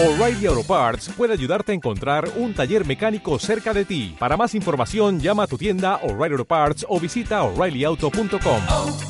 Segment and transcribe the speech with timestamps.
[0.00, 4.14] O'Reilly Auto Parts puede ayudarte a encontrar un taller mecánico cerca de ti.
[4.16, 8.62] Para más información, llama a tu tienda O'Reilly Auto Parts o visita oreillyauto.com.
[8.68, 9.00] oh,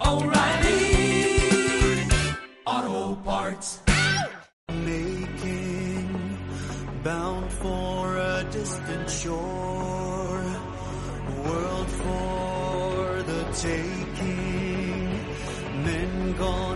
[0.00, 1.38] oh, O'Reilly
[2.64, 3.80] Auto Parts.
[4.84, 6.08] making
[7.04, 10.42] bound for a distant shore
[11.44, 15.10] world for the taking
[15.84, 16.75] men gone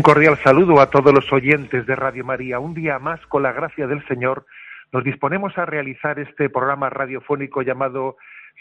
[0.00, 2.58] Un cordial saludo a todos los oyentes de Radio María.
[2.58, 4.46] Un día más, con la gracia del Señor,
[4.92, 8.16] nos disponemos a realizar este programa radiofónico llamado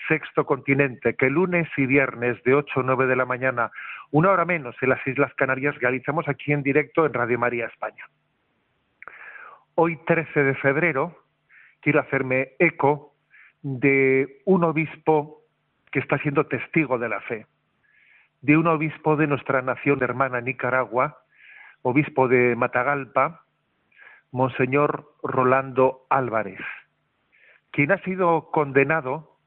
[0.09, 3.71] Sexto Continente, que lunes y viernes de 8 a 9 de la mañana,
[4.11, 8.03] una hora menos en las Islas Canarias, realizamos aquí en directo en Radio María España.
[9.75, 11.23] Hoy, 13 de febrero,
[11.79, 13.13] quiero hacerme eco
[13.61, 15.43] de un obispo
[15.89, 17.45] que está siendo testigo de la fe
[18.41, 21.19] de un obispo de nuestra nación hermana Nicaragua,
[21.81, 23.43] obispo de Matagalpa,
[24.31, 26.59] Monseñor Rolando Álvarez,
[27.71, 29.37] quien ha sido condenado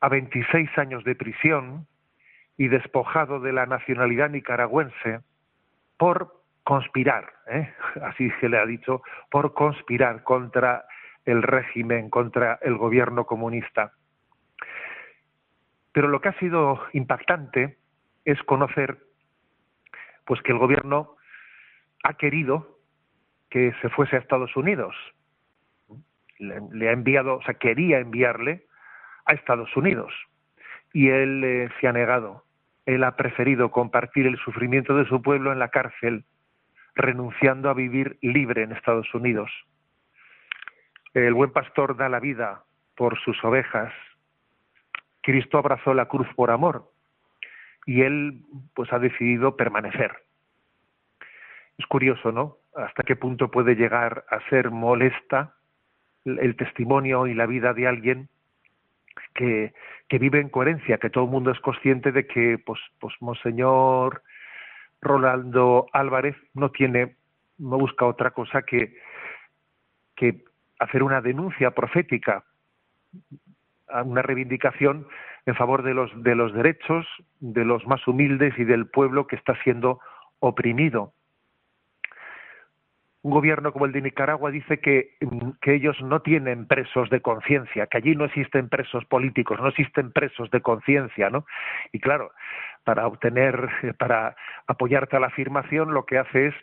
[0.00, 1.86] a 26 años de prisión
[2.56, 5.20] y despojado de la nacionalidad nicaragüense
[5.98, 7.72] por conspirar, ¿eh?
[8.02, 10.84] así se le ha dicho, por conspirar contra
[11.24, 13.92] el régimen, contra el gobierno comunista.
[15.92, 17.78] Pero lo que ha sido impactante
[18.24, 18.98] es conocer
[20.24, 21.16] pues que el gobierno
[22.02, 22.78] ha querido
[23.50, 24.94] que se fuese a Estados Unidos.
[26.38, 28.64] Le, ha enviado, o sea, quería enviarle
[29.26, 30.12] a Estados Unidos
[30.92, 32.44] y él eh, se ha negado.
[32.86, 36.24] Él ha preferido compartir el sufrimiento de su pueblo en la cárcel,
[36.94, 39.50] renunciando a vivir libre en Estados Unidos.
[41.12, 42.64] El buen pastor da la vida
[42.96, 43.92] por sus ovejas.
[45.22, 46.90] Cristo abrazó la cruz por amor
[47.84, 48.42] y él
[48.74, 50.29] pues ha decidido permanecer.
[51.80, 52.58] Es curioso, ¿no?
[52.76, 55.54] Hasta qué punto puede llegar a ser molesta
[56.26, 58.28] el, testimonio y la vida de alguien
[59.32, 59.72] que,
[60.06, 64.22] que vive en coherencia, que todo el mundo es consciente de que pues, pues Monseñor
[65.00, 67.16] Rolando Álvarez no tiene,
[67.56, 68.94] no busca otra cosa que,
[70.16, 70.44] que
[70.80, 72.44] hacer una denuncia profética,
[74.04, 75.06] una reivindicación
[75.46, 77.06] en favor de los, de los derechos
[77.40, 79.98] de los más humildes y del pueblo que está siendo
[80.40, 81.14] oprimido.
[83.22, 85.16] Un gobierno como el de Nicaragua dice que,
[85.60, 90.10] que ellos no tienen presos de conciencia, que allí no existen presos políticos, no existen
[90.10, 91.44] presos de conciencia, ¿no?
[91.92, 92.32] Y claro,
[92.84, 94.36] para obtener, para
[94.66, 96.54] apoyarte a la afirmación, lo que hace es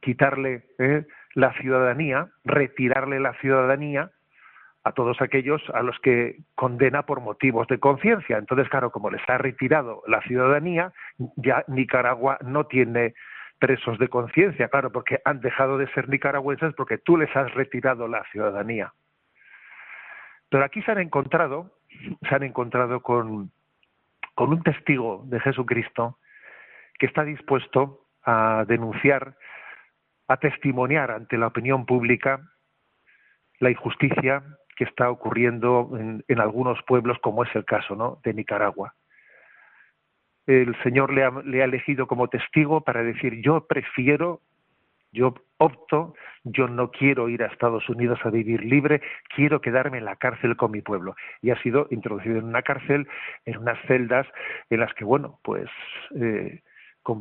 [0.00, 4.10] quitarle eh, la ciudadanía, retirarle la ciudadanía
[4.86, 8.38] a todos aquellos a los que condena por motivos de conciencia.
[8.38, 10.92] Entonces, claro, como les ha retirado la ciudadanía,
[11.36, 13.14] ya Nicaragua no tiene
[13.58, 18.08] presos de conciencia, claro, porque han dejado de ser nicaragüenses porque tú les has retirado
[18.08, 18.92] la ciudadanía.
[20.48, 21.72] Pero aquí se han encontrado,
[22.28, 23.50] se han encontrado con,
[24.34, 26.18] con un testigo de Jesucristo
[26.98, 29.36] que está dispuesto a denunciar,
[30.28, 32.40] a testimoniar ante la opinión pública
[33.58, 34.42] la injusticia
[34.76, 38.20] que está ocurriendo en, en, algunos pueblos, como es el caso ¿no?
[38.22, 38.94] de Nicaragua.
[40.46, 44.40] El Señor le ha, le ha elegido como testigo para decir, yo prefiero,
[45.12, 46.14] yo opto,
[46.44, 49.00] yo no quiero ir a Estados Unidos a vivir libre,
[49.34, 51.16] quiero quedarme en la cárcel con mi pueblo.
[51.42, 53.08] Y ha sido introducido en una cárcel,
[53.44, 54.26] en unas celdas
[54.70, 55.68] en las que, bueno, pues
[56.14, 56.60] eh,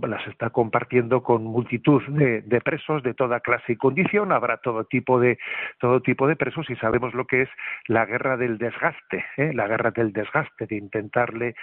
[0.07, 4.31] las está compartiendo con multitud de, de, presos de toda clase y condición.
[4.31, 5.37] Habrá todo tipo de
[5.79, 7.49] todo tipo de presos y sabemos lo que es
[7.87, 9.53] la guerra del desgaste, ¿eh?
[9.53, 11.55] la guerra del desgaste de intentarle,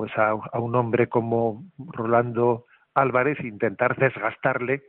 [0.00, 2.64] pues a, a un hombre como Rolando
[2.94, 4.80] Álvarez, intentar desgastarle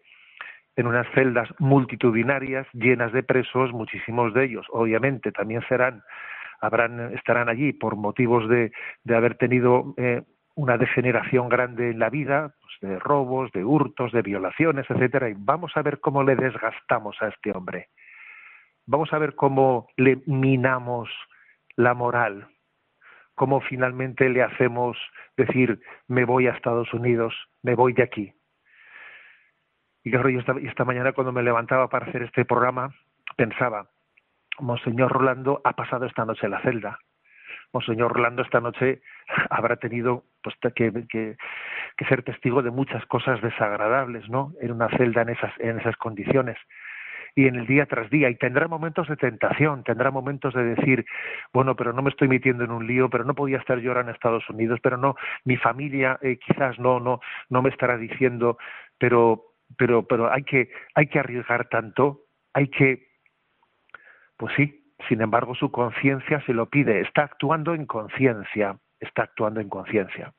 [0.78, 6.02] en unas celdas multitudinarias llenas de presos, muchísimos de ellos, obviamente, también serán,
[6.62, 8.72] habrán, estarán allí por motivos de,
[9.04, 10.22] de haber tenido eh,
[10.56, 15.34] una degeneración grande en la vida, pues de robos, de hurtos, de violaciones, etcétera, y
[15.38, 17.90] vamos a ver cómo le desgastamos a este hombre.
[18.86, 21.10] Vamos a ver cómo le minamos
[21.76, 22.48] la moral,
[23.36, 24.98] cómo finalmente le hacemos
[25.38, 27.34] decir me voy a Estados Unidos,
[27.64, 28.34] me voy de aquí.
[30.04, 32.94] Y claro, yo esta, esta mañana cuando me levantaba para hacer este programa,
[33.38, 33.88] pensaba,
[34.60, 37.00] Monseñor Rolando ha pasado esta noche en la celda.
[37.74, 39.02] Monseñor Rolando esta noche
[39.50, 41.38] habrá tenido pues, que, que,
[41.98, 44.54] que, ser testigo de muchas cosas desagradables, ¿no?
[44.60, 46.58] En una celda en esas, en esas condiciones
[47.36, 51.06] y en el día tras día y tendrá momentos de tentación, tendrá momentos de decir,
[51.54, 54.10] bueno, pero no me estoy metiendo en un lío, pero no podía estar yo en
[54.10, 57.20] Estados Unidos, pero no, mi familia eh, quizás no, no,
[57.50, 58.58] no me estará diciendo,
[58.98, 59.46] pero
[59.78, 63.08] pero pero hay que hay que arriesgar tanto hay que
[64.36, 67.00] pues sí sin embargo su conciencia se lo pide.
[67.02, 70.34] Está actuando en conciencia está actuando en conciencia.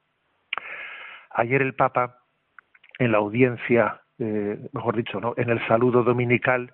[1.30, 2.20] Ayer el papa
[2.98, 6.72] en la audiencia eh, mejor dicho no en el saludo dominical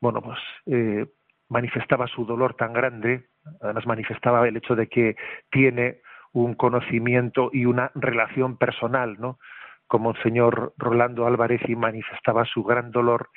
[0.00, 1.06] bueno pues eh,
[1.48, 3.26] manifestaba su dolor tan grande
[3.60, 5.16] además manifestaba el hecho de que
[5.50, 6.00] tiene
[6.32, 9.38] un conocimiento y una relación personal no
[9.86, 13.30] como el señor Rolando Álvarez y manifestaba su gran dolor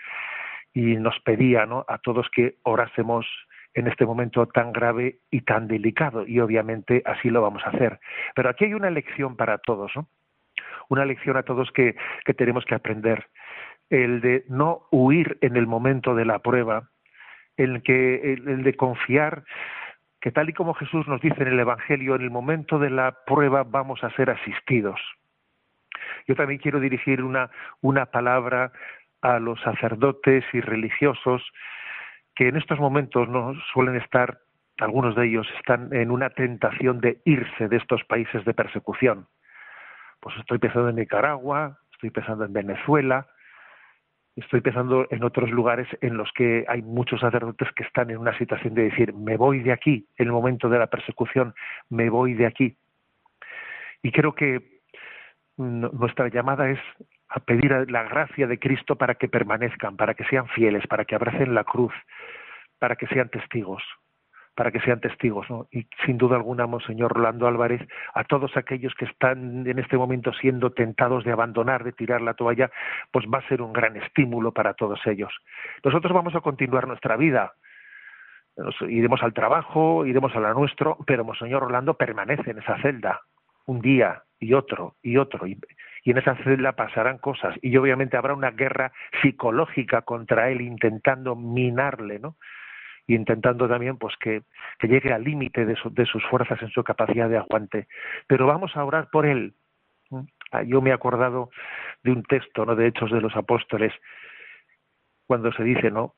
[0.74, 1.86] y nos pedía ¿no?
[1.88, 3.26] a todos que orásemos
[3.74, 8.00] en este momento tan grave y tan delicado y obviamente así lo vamos a hacer.
[8.36, 10.08] Pero aquí hay una lección para todos, ¿no?
[10.90, 11.96] Una lección a todos que,
[12.38, 13.28] tenemos que aprender.
[13.90, 16.90] El de no huir en el momento de la prueba,
[17.56, 19.44] el, que, el, el de confiar
[20.20, 23.16] que tal y como Jesús nos dice en el Evangelio, en el momento de la
[23.26, 25.00] prueba vamos a ser asistidos
[26.28, 27.50] yo también quiero dirigir una,
[27.82, 28.72] una palabra
[29.22, 31.42] a los sacerdotes y religiosos
[32.36, 34.40] que en estos momentos no suelen estar
[34.80, 39.26] algunos de ellos están en una tentación de irse de estos países de persecución.
[40.20, 43.28] Pues estoy pensando en Nicaragua, estoy pensando en Venezuela,
[44.36, 48.38] estoy pensando en otros lugares en los que hay muchos sacerdotes que están en una
[48.38, 51.56] situación de decir, me voy de aquí, en el momento de la persecución,
[51.90, 52.78] me voy de aquí.
[54.04, 54.82] Y creo que
[55.58, 56.80] nuestra llamada es
[57.30, 61.16] a pedir la gracia de Cristo para que permanezcan, para que sean fieles, para que
[61.16, 61.94] abracen la cruz,
[62.80, 63.84] para que sean testigos,
[64.58, 65.68] para que sean testigos, ¿no?
[65.72, 70.34] Y sin duda alguna, Monseñor Rolando Álvarez, a todos aquellos que están en este momento
[70.34, 72.72] siendo tentados de abandonar, de tirar la toalla,
[73.12, 75.32] pues va a ser un gran estímulo para todos ellos.
[75.84, 77.54] Nosotros vamos a continuar nuestra vida,
[78.58, 83.22] Nos iremos al trabajo, iremos a la nuestro, pero Monseñor Rolando permanece en esa celda,
[83.68, 85.60] un día y otro y otro y,
[86.06, 92.18] en esa celda pasarán cosas y obviamente habrá una guerra psicológica contra él intentando minarle
[92.18, 92.38] no
[93.16, 94.44] intentando también pues que,
[94.80, 97.88] que llegue al límite de, de sus fuerzas en su capacidad de aguante.
[98.28, 99.54] Pero vamos a orar por él.
[100.52, 101.50] Ah, yo me he acordado
[102.04, 103.94] de un texto no de hechos de los apóstoles
[105.26, 106.16] cuando se dice no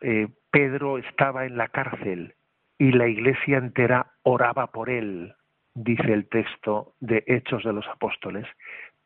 [0.00, 2.34] eh, Pedro estaba en la cárcel
[2.78, 5.34] y la iglesia entera oraba por él
[5.74, 8.46] dice el texto de Hechos de los Apóstoles,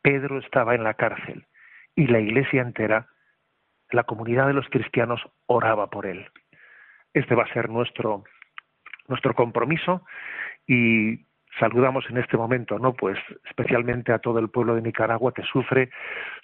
[0.03, 1.47] Pedro estaba en la cárcel
[1.95, 3.09] y la iglesia entera,
[3.91, 6.27] la comunidad de los cristianos oraba por él.
[7.15, 8.25] Este va a ser nuestro,
[9.09, 10.05] nuestro compromiso
[10.67, 11.25] y
[11.59, 12.95] saludamos en este momento, ¿no?
[12.95, 15.91] Pues especialmente a todo el pueblo de Nicaragua que sufre,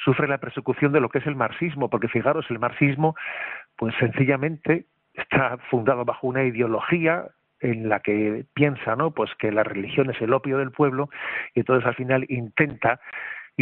[0.05, 3.17] sufre la persecución de lo que es el marxismo, porque fijaros, el marxismo,
[3.77, 7.27] pues sencillamente está fundado bajo una ideología
[7.61, 9.11] en la que piensa, ¿no?
[9.11, 11.11] Pues que la religión es el opio del pueblo
[11.55, 13.00] y entonces al final intenta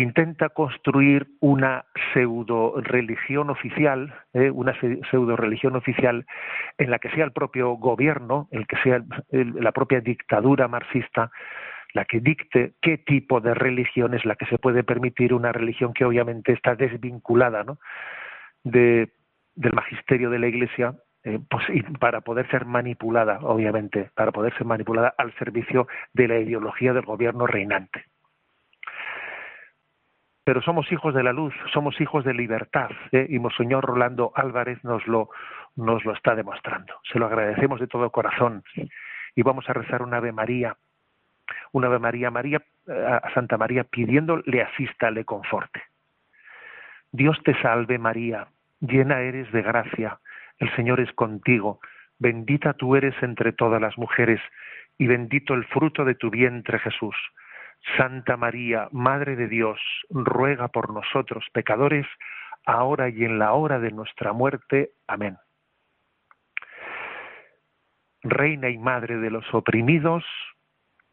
[0.02, 4.50] intenta construir una pseudo religión oficial, ¿eh?
[4.50, 4.74] una
[5.10, 6.26] pseudo religión oficial
[6.78, 11.30] en la que sea el propio gobierno, el que sea la propia dictadura marxista
[11.94, 15.94] la que dicte qué tipo de religión es la que se puede permitir una religión
[15.94, 17.64] que obviamente está desvinculada
[18.62, 19.10] del
[19.72, 21.64] magisterio de la Iglesia eh, pues,
[21.98, 27.04] para poder ser manipulada, obviamente, para poder ser manipulada al servicio de la ideología del
[27.04, 28.04] gobierno reinante.
[30.48, 33.26] Pero somos hijos de la luz, somos hijos de libertad, ¿eh?
[33.28, 35.28] y Monseñor Rolando Álvarez nos lo,
[35.76, 36.94] nos lo está demostrando.
[37.12, 38.64] Se lo agradecemos de todo corazón.
[39.34, 40.74] Y vamos a rezar una Ave María,
[41.72, 45.82] una Ave María, María eh, a Santa María, pidiendo le asista, le conforte.
[47.12, 48.48] Dios te salve María,
[48.80, 50.18] llena eres de gracia,
[50.60, 51.78] el Señor es contigo,
[52.18, 54.40] bendita tú eres entre todas las mujeres,
[54.96, 57.16] y bendito el fruto de tu vientre Jesús.
[57.96, 59.80] Santa María, Madre de Dios,
[60.10, 62.06] ruega por nosotros pecadores,
[62.66, 64.90] ahora y en la hora de nuestra muerte.
[65.06, 65.36] Amén.
[68.22, 70.24] Reina y Madre de los oprimidos,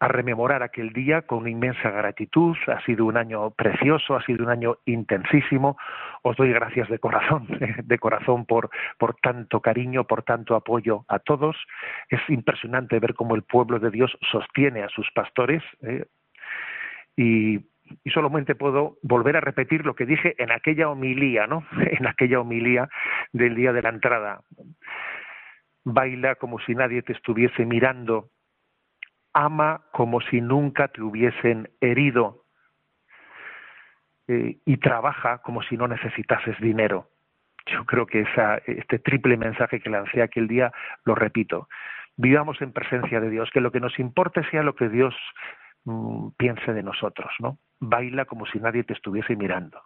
[0.00, 2.56] a rememorar aquel día con inmensa gratitud.
[2.66, 5.76] Ha sido un año precioso, ha sido un año intensísimo.
[6.22, 7.46] Os doy gracias de corazón,
[7.84, 11.56] de corazón por, por tanto cariño, por tanto apoyo a todos.
[12.08, 15.62] Es impresionante ver cómo el pueblo de Dios sostiene a sus pastores.
[15.82, 16.06] ¿eh?
[17.16, 17.56] Y,
[18.02, 21.64] y solamente puedo volver a repetir lo que dije en aquella homilía, ¿no?
[21.98, 22.88] En aquella homilía
[23.32, 24.40] del día de la entrada.
[25.84, 28.30] Baila como si nadie te estuviese mirando
[29.34, 32.44] ama como si nunca te hubiesen herido
[34.28, 37.08] eh, y trabaja como si no necesitases dinero.
[37.66, 40.72] Yo creo que esa, este triple mensaje que lancé aquel día
[41.04, 41.68] lo repito.
[42.16, 45.14] Vivamos en presencia de Dios, que lo que nos importe sea lo que Dios
[45.84, 47.58] mm, piense de nosotros, ¿no?
[47.80, 49.82] Baila como si nadie te estuviese mirando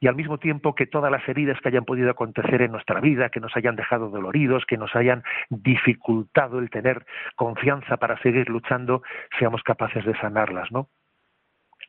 [0.00, 3.30] y al mismo tiempo que todas las heridas que hayan podido acontecer en nuestra vida,
[3.30, 9.02] que nos hayan dejado doloridos, que nos hayan dificultado el tener confianza para seguir luchando,
[9.38, 10.88] seamos capaces de sanarlas, ¿no?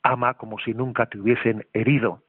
[0.01, 2.23] Ama como si nunca te hubiesen herido.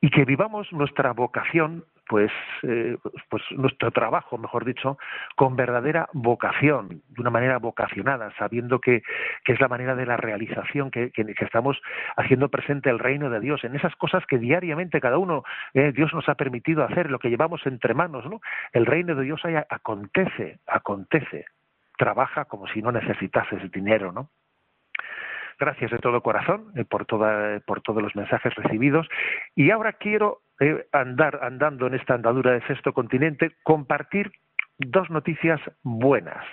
[0.00, 2.96] Y que vivamos nuestra vocación pues, eh,
[3.28, 4.98] pues nuestro trabajo, mejor dicho,
[5.36, 9.02] con verdadera vocación, de una manera vocacionada, sabiendo que,
[9.44, 11.80] que es la manera de la realización, que, que, estamos
[12.16, 16.12] haciendo presente el reino de Dios, en esas cosas que diariamente cada uno, eh, Dios
[16.14, 18.40] nos ha permitido hacer, lo que llevamos entre manos, ¿no?
[18.72, 21.44] El reino de Dios ahí acontece, acontece,
[21.98, 24.30] trabaja como si no necesitases dinero, ¿no?
[25.58, 29.08] Gracias de todo corazón eh, por, toda, por todos los mensajes recibidos.
[29.56, 34.30] Y ahora quiero eh, andar andando en esta andadura de sexto continente, compartir
[34.78, 36.44] dos noticias buenas.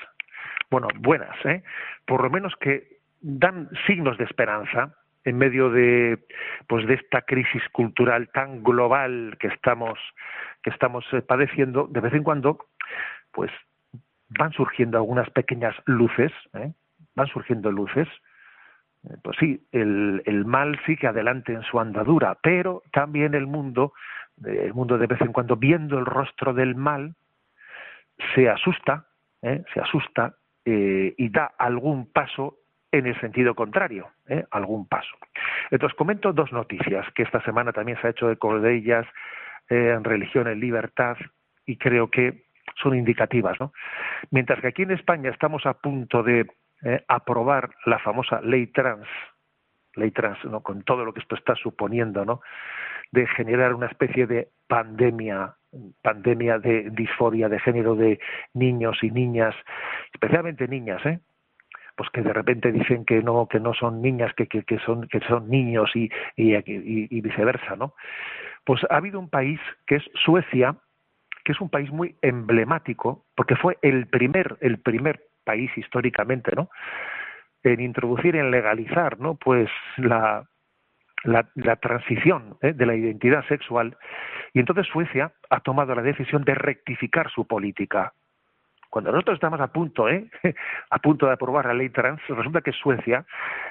[0.71, 1.63] Bueno, buenas, ¿eh?
[2.07, 6.19] Por lo menos que dan signos de esperanza en medio de
[6.67, 9.99] pues de esta crisis cultural tan global que estamos
[10.63, 12.65] que estamos eh, padeciendo de vez en cuando
[13.31, 13.51] pues
[14.29, 16.31] van surgiendo algunas pequeñas luces
[17.15, 18.07] van surgiendo luces
[19.23, 23.93] pues sí, el, el mal sigue adelante en su andadura, pero también el mundo,
[24.43, 27.15] el mundo de vez en cuando, viendo el rostro del mal,
[28.33, 29.05] se asusta,
[29.41, 29.63] ¿eh?
[29.73, 30.35] se asusta
[30.65, 32.57] eh, y da algún paso
[32.91, 34.45] en el sentido contrario, ¿eh?
[34.51, 35.15] algún paso.
[35.69, 39.05] Entonces comento dos noticias que esta semana también se ha hecho eco de ellas
[39.67, 41.17] en Religión en Libertad
[41.65, 42.45] y creo que
[42.81, 43.73] son indicativas, ¿no?
[44.31, 46.47] Mientras que aquí en España estamos a punto de
[46.83, 49.07] eh, aprobar la famosa ley trans,
[49.95, 50.61] ley trans, ¿no?
[50.61, 52.41] con todo lo que esto está suponiendo, ¿no?
[53.11, 55.55] de generar una especie de pandemia,
[56.01, 58.19] pandemia de disforia de género de
[58.53, 59.55] niños y niñas,
[60.13, 61.19] especialmente niñas, ¿eh?
[61.95, 65.07] pues que de repente dicen que no que no son niñas que, que, que son
[65.07, 67.93] que son niños y, y, y, viceversa no
[68.65, 70.75] pues ha habido un país que es Suecia
[71.43, 76.69] que es un país muy emblemático porque fue el primer el primer país históricamente, ¿no?
[77.63, 79.35] En introducir, en legalizar, ¿no?
[79.35, 80.45] Pues la,
[81.23, 82.73] la, la transición ¿eh?
[82.73, 83.97] de la identidad sexual.
[84.53, 88.13] Y entonces Suecia ha tomado la decisión de rectificar su política.
[88.89, 90.29] Cuando nosotros estamos a punto, ¿eh?
[90.89, 93.25] a punto de aprobar la ley trans, resulta que Suecia,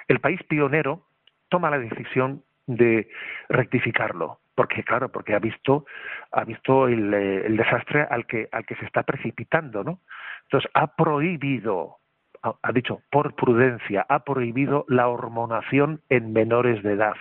[0.08, 1.06] el país pionero,
[1.48, 3.08] toma la decisión de
[3.48, 5.86] rectificarlo porque claro porque ha visto
[6.32, 10.00] ha visto el, eh, el, desastre al que al que se está precipitando no
[10.44, 11.98] entonces ha prohibido
[12.42, 17.16] ha, dicho por prudencia ha prohibido la hormonación en menores de edad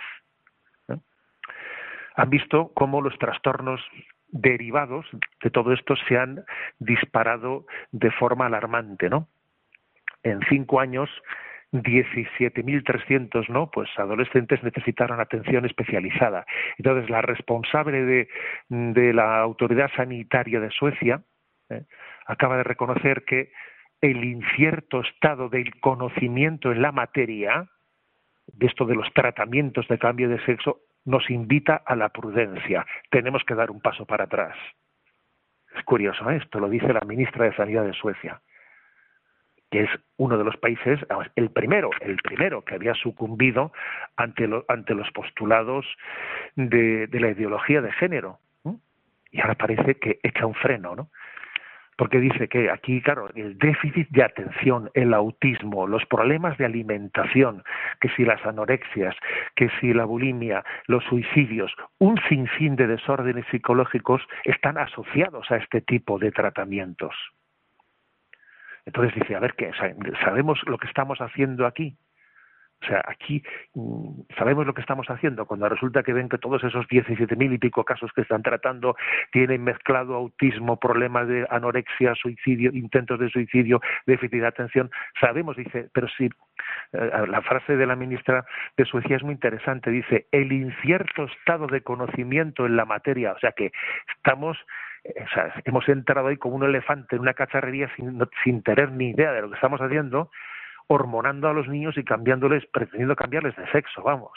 [2.16, 3.80] han visto cómo los trastornos
[4.28, 5.06] derivados
[5.42, 6.44] de todo esto se han
[6.78, 9.28] disparado de forma alarmante no
[10.22, 11.10] en cinco años
[11.82, 16.46] 17.300 no pues adolescentes necesitaron atención especializada.
[16.78, 18.28] Entonces la responsable
[18.68, 21.22] de, la autoridad sanitaria de Suecia
[21.70, 21.84] eh,
[22.26, 23.50] acaba de reconocer que
[24.00, 27.68] el incierto estado del conocimiento en la materia
[28.46, 32.86] de esto de los tratamientos de cambio de sexo nos invita a la prudencia.
[33.10, 34.56] Tenemos que dar un paso para atrás.
[35.76, 36.36] Es curioso ¿eh?
[36.36, 38.40] esto lo dice la ministra de Sanidad de Suecia
[39.74, 41.00] que es uno de los países,
[41.34, 43.72] el primero, el primero que había sucumbido
[44.16, 45.84] ante, ante los postulados
[46.54, 48.38] de, la ideología de género.
[49.32, 51.08] Y ahora parece que echa un freno, ¿no?
[51.96, 57.64] Porque dice que aquí, claro, el déficit de atención, el autismo, los problemas de alimentación,
[58.00, 59.16] que si las anorexias,
[59.56, 65.80] que si la bulimia, los suicidios, un sinfín de desórdenes psicológicos están asociados a este
[65.80, 67.12] tipo de tratamientos.
[68.86, 69.70] Entonces dice, a ver, ¿qué?
[70.22, 71.96] ¿Sabemos lo que estamos haciendo aquí?
[72.82, 73.42] O sea, aquí
[73.74, 77.52] mm, sabemos lo que estamos haciendo cuando resulta que ven que todos esos 17 mil
[77.52, 78.96] y pico casos que están tratando
[79.32, 84.90] tienen mezclado autismo, problemas de anorexia, suicidio, intentos de suicidio, déficit de atención.
[85.18, 86.28] Sabemos, dice, pero sí,
[86.92, 88.44] eh, la frase de la ministra
[88.76, 89.90] de Suecia es muy interesante.
[89.90, 93.32] Dice, el incierto estado de conocimiento en la materia.
[93.32, 93.72] O sea que
[94.16, 94.58] estamos
[95.04, 99.10] o sea, hemos entrado ahí como un elefante en una cacharrería sin, sin tener ni
[99.10, 100.30] idea de lo que estamos haciendo,
[100.86, 104.32] hormonando a los niños y cambiándoles, pretendiendo cambiarles de sexo, vamos.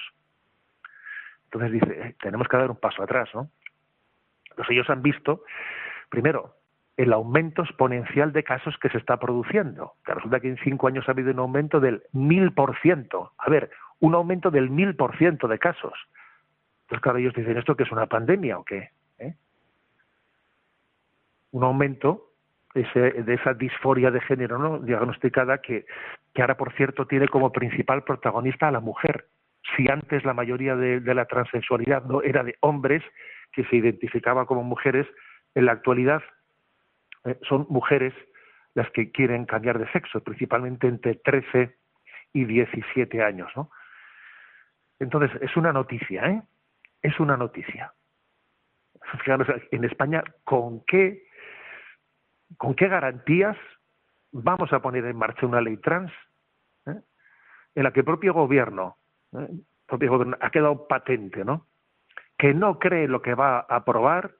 [1.45, 3.49] Entonces dice, eh, tenemos que dar un paso atrás, ¿no?
[4.49, 5.43] Entonces ellos han visto,
[6.09, 6.55] primero,
[6.97, 9.93] el aumento exponencial de casos que se está produciendo.
[10.03, 13.33] Que resulta que en cinco años ha habido un aumento del mil por ciento.
[13.37, 15.93] A ver, un aumento del mil por ciento de casos.
[16.83, 18.89] Entonces, claro, ellos dicen, ¿esto que es una pandemia o qué?
[21.51, 22.27] Un aumento
[22.73, 24.79] ese, de esa disforia de género ¿no?
[24.79, 25.85] diagnosticada que,
[26.33, 29.27] que ahora, por cierto, tiene como principal protagonista a la mujer.
[29.75, 33.03] Si antes la mayoría de, la transexualidad no era de hombres
[33.51, 35.07] que se identificaban como mujeres,
[35.55, 36.21] en la actualidad
[37.25, 38.13] eh, son mujeres
[38.75, 41.75] las que quieren cambiar de sexo, principalmente entre 13
[42.33, 43.49] y 17 años.
[43.55, 43.71] ¿no?
[44.99, 46.41] Entonces, es una noticia, ¿eh?
[47.01, 47.93] Es una noticia.
[49.23, 51.26] Fijaros, en España, ¿con qué
[52.55, 53.57] ¿con qué garantías
[54.31, 56.11] vamos a poner en marcha una ley trans
[56.85, 56.99] ¿eh?
[57.75, 58.97] en la que el propio gobierno,
[59.33, 59.47] ¿eh?
[59.85, 61.67] propio ha quedado patente, ¿no?
[62.37, 64.31] Que no cree lo que va a aprobar,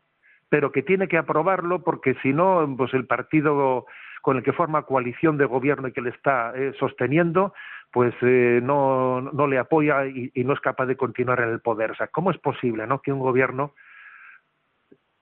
[0.50, 3.86] pero que tiene que aprobarlo porque si no, pues el partido
[4.22, 7.54] con el que forma coalición de gobierno y que le está eh, sosteniendo,
[7.92, 11.62] pues eh, no, no le apoya y, y, no es capaz de continuar en el
[11.62, 11.92] poder.
[11.92, 13.74] O sea, ¿cómo es posible, no, que un gobierno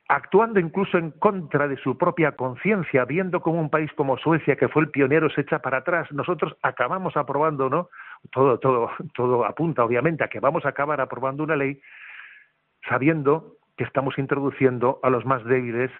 [0.07, 4.67] actuando incluso en contra de su propia conciencia, viendo como un país como Suecia, que
[4.67, 7.89] fue el pionero, se echa para atrás, nosotros acabamos aprobando, ¿no?
[8.31, 11.81] Todo, todo, todo apunta, obviamente, a que vamos a acabar aprobando una ley
[12.87, 15.91] sabiendo que estamos introduciendo a los más débiles,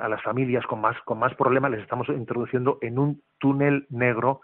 [0.00, 4.40] a las familias con más, con más problemas, les estamos introduciendo en un túnel negro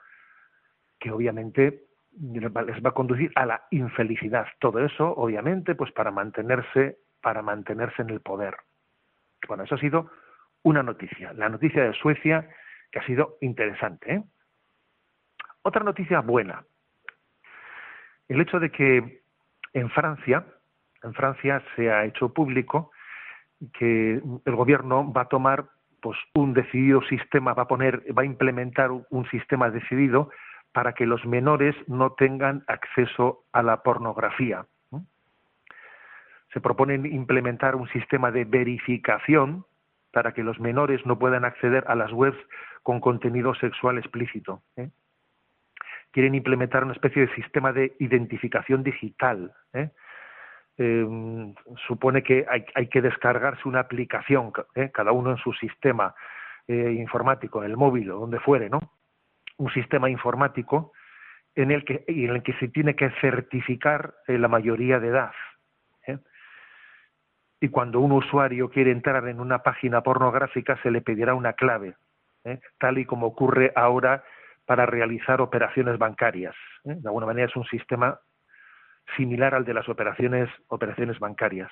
[1.00, 1.84] que obviamente
[2.20, 4.46] les va a conducir a la infelicidad.
[4.58, 8.56] Todo eso, obviamente, pues para mantenerse, para mantenerse en el poder.
[9.46, 10.10] Bueno, eso ha sido
[10.62, 12.48] una noticia, la noticia de Suecia,
[12.90, 14.14] que ha sido interesante.
[14.14, 14.22] ¿eh?
[15.62, 16.64] Otra noticia buena,
[18.28, 19.22] el hecho de que
[19.72, 20.44] en Francia,
[21.02, 22.90] en Francia se ha hecho público
[23.72, 25.66] que el gobierno va a tomar
[26.00, 30.30] pues un decidido sistema, va a poner, va a implementar un sistema decidido
[30.72, 34.66] para que los menores no tengan acceso a la pornografía
[36.52, 39.64] se propone implementar un sistema de verificación
[40.12, 42.38] para que los menores no puedan acceder a las webs
[42.82, 44.62] con contenido sexual explícito.
[44.76, 44.90] ¿eh?
[46.10, 49.52] Quieren implementar una especie de sistema de identificación digital.
[49.74, 49.90] ¿eh?
[50.78, 51.54] Eh,
[51.86, 54.90] supone que hay, hay, que descargarse una aplicación, ¿eh?
[54.92, 56.14] cada uno en su sistema
[56.70, 58.78] informático, en el móvil o donde fuere, ¿no?
[59.56, 60.92] Un sistema informático
[61.54, 65.32] en el que, en el que se tiene que certificar la mayoría de edad
[67.60, 71.96] y cuando un usuario quiere entrar en una página pornográfica se le pedirá una clave,
[72.44, 72.60] ¿eh?
[72.78, 74.24] tal y como ocurre ahora
[74.64, 76.54] para realizar operaciones bancarias.
[76.84, 76.94] ¿eh?
[76.96, 78.20] De alguna manera es un sistema
[79.16, 81.70] similar al de las operaciones, operaciones bancarias.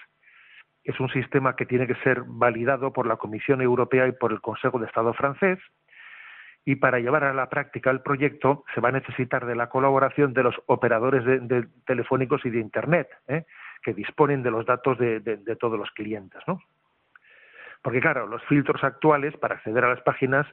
[0.82, 4.40] Es un sistema que tiene que ser validado por la Comisión Europea y por el
[4.40, 5.58] Consejo de Estado francés,
[6.64, 10.34] y para llevar a la práctica el proyecto se va a necesitar de la colaboración
[10.34, 13.44] de los operadores de, telefónicos y de Internet, ¿eh?
[13.86, 16.42] Que disponen de los datos de, todos los clientes.
[16.48, 16.60] ¿no?
[17.82, 20.44] Porque claro, los filtros actuales para acceder a las páginas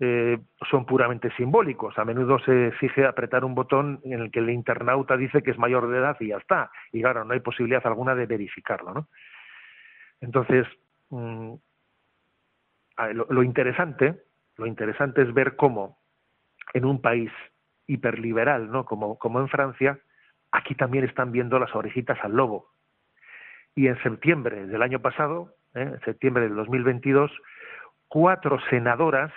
[0.00, 1.96] eh, son puramente simbólicos.
[1.96, 5.58] A menudo se exige apretar un botón en el que el internauta dice que es
[5.58, 6.72] mayor de edad y ya está.
[6.90, 8.92] Y claro, no hay posibilidad alguna de verificarlo.
[8.92, 9.06] ¿no?
[10.20, 10.66] Entonces,
[11.10, 11.54] mm,
[13.28, 14.24] lo interesante
[14.60, 15.98] lo interesante es ver cómo
[16.74, 17.32] en un país
[17.86, 18.84] hiperliberal, ¿no?
[18.84, 19.98] Como, como en Francia,
[20.52, 22.68] aquí también están viendo las orejitas al lobo.
[23.74, 25.82] Y en septiembre del año pasado, ¿eh?
[25.82, 27.30] en septiembre del 2022,
[28.08, 29.32] cuatro senadoras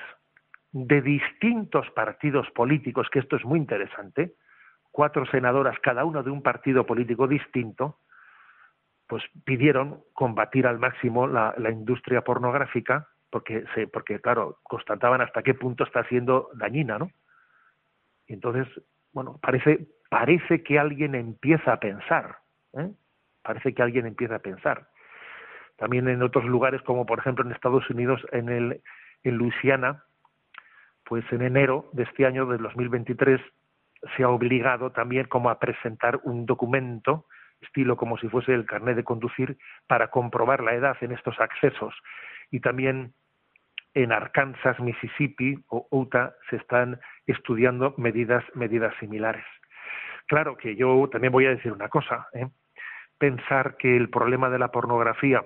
[0.71, 4.33] de distintos partidos políticos, que esto es muy interesante,
[4.91, 7.99] cuatro senadoras, cada una de un partido político distinto,
[9.07, 15.55] pues pidieron combatir al máximo la industria pornográfica porque se, porque claro, constataban hasta qué
[15.55, 17.09] punto está siendo dañina, ¿no?
[18.27, 18.67] Y entonces,
[19.11, 22.37] bueno, parece, parece que alguien empieza a pensar,
[22.73, 22.91] ¿eh?
[23.43, 24.87] Parece que alguien empieza a pensar.
[25.77, 28.81] También en otros lugares, como por ejemplo en Estados Unidos, en el,
[29.23, 30.03] en Luisiana,
[31.05, 33.41] pues en enero de este año, del 2023,
[34.15, 37.25] se ha obligado también como a presentar un documento
[37.61, 41.93] estilo como si fuese el carnet de conducir para comprobar la edad en estos accesos
[42.51, 43.13] y también
[43.93, 49.45] en Arkansas, Mississippi o Utah se están estudiando medidas, medidas similares.
[50.27, 52.27] Claro que yo también voy a decir una cosa.
[52.33, 52.47] ¿eh?
[53.23, 55.45] Pensar que el problema de la pornografía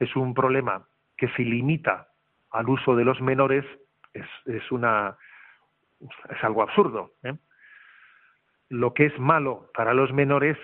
[0.00, 2.08] es un problema que se limita
[2.50, 3.64] al uso de los menores
[4.12, 5.16] es, una
[6.00, 7.12] es algo absurdo.
[7.22, 7.36] ¿eh?
[8.70, 10.58] Lo que es malo para los menores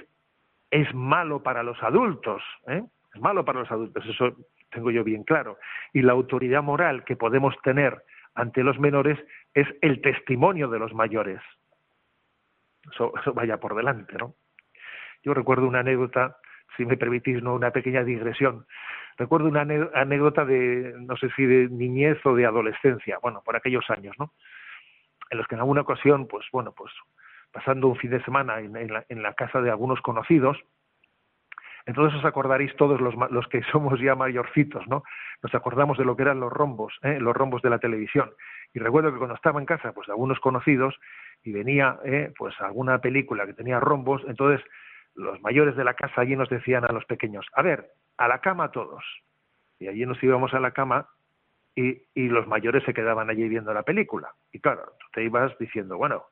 [0.72, 2.42] es malo para los adultos.
[2.66, 2.82] ¿eh?
[3.14, 4.04] Es malo para los adultos.
[4.04, 4.34] Eso
[4.72, 5.58] tengo yo bien claro.
[5.92, 8.02] Y la autoridad moral que podemos tener
[8.34, 9.16] ante los menores
[9.54, 11.40] es el testimonio de los mayores.
[12.92, 14.34] Eso, vaya por delante, ¿no?
[15.22, 16.36] Yo recuerdo una anécdota,
[16.78, 17.54] si me permitís, ¿no?
[17.54, 18.64] una pequeña digresión.
[19.18, 23.84] Recuerdo una anécdota de, no sé si de niñez o de adolescencia, bueno, por aquellos
[23.90, 24.32] años, ¿no?
[25.28, 26.90] En los que en alguna ocasión, pues bueno, pues
[27.52, 30.56] pasando un fin de semana en la casa de algunos conocidos,
[31.88, 35.02] entonces os acordaréis todos los, los, que somos ya mayorcitos, ¿no?
[35.42, 37.18] Nos acordamos de lo que eran los rombos, ¿eh?
[37.18, 38.30] los rombos de la televisión.
[38.74, 41.00] Y recuerdo que cuando estaba en casa, pues de algunos conocidos,
[41.42, 42.30] y venía, ¿eh?
[42.36, 44.62] pues alguna película que tenía rombos, entonces
[45.14, 48.40] los mayores de la casa allí nos decían a los pequeños, a ver, a la
[48.40, 49.04] cama todos.
[49.78, 51.08] Y allí nos íbamos a la cama
[51.74, 54.32] y, y los mayores se quedaban allí viendo la película.
[54.52, 56.24] Y claro, tú te ibas diciendo, bueno,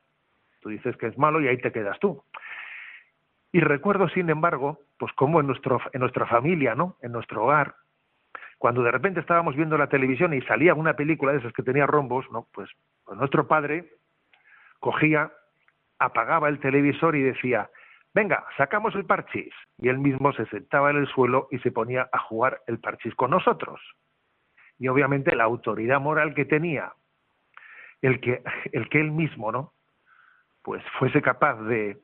[0.61, 2.23] tú dices que es malo y ahí te quedas tú.
[3.51, 6.97] Y recuerdo, sin embargo, pues como en, nuestro, en nuestra familia, ¿no?
[7.01, 7.75] En nuestro hogar,
[8.57, 11.85] cuando de repente estábamos viendo la televisión y salía una película de esas que tenía
[11.85, 12.47] rombos, ¿no?
[12.53, 12.69] Pues,
[13.05, 13.85] pues nuestro padre
[14.79, 15.31] cogía,
[15.99, 17.69] apagaba el televisor y decía,
[18.17, 19.53] venga, sacamos el parchís.
[19.77, 23.13] Y él mismo se sentaba en el suelo y se ponía a jugar el parchís
[23.13, 23.79] con nosotros.
[24.79, 26.93] Y obviamente la autoridad moral que tenía,
[28.01, 29.73] el que, el que él mismo, ¿no?
[30.63, 31.99] Pues fuese capaz de,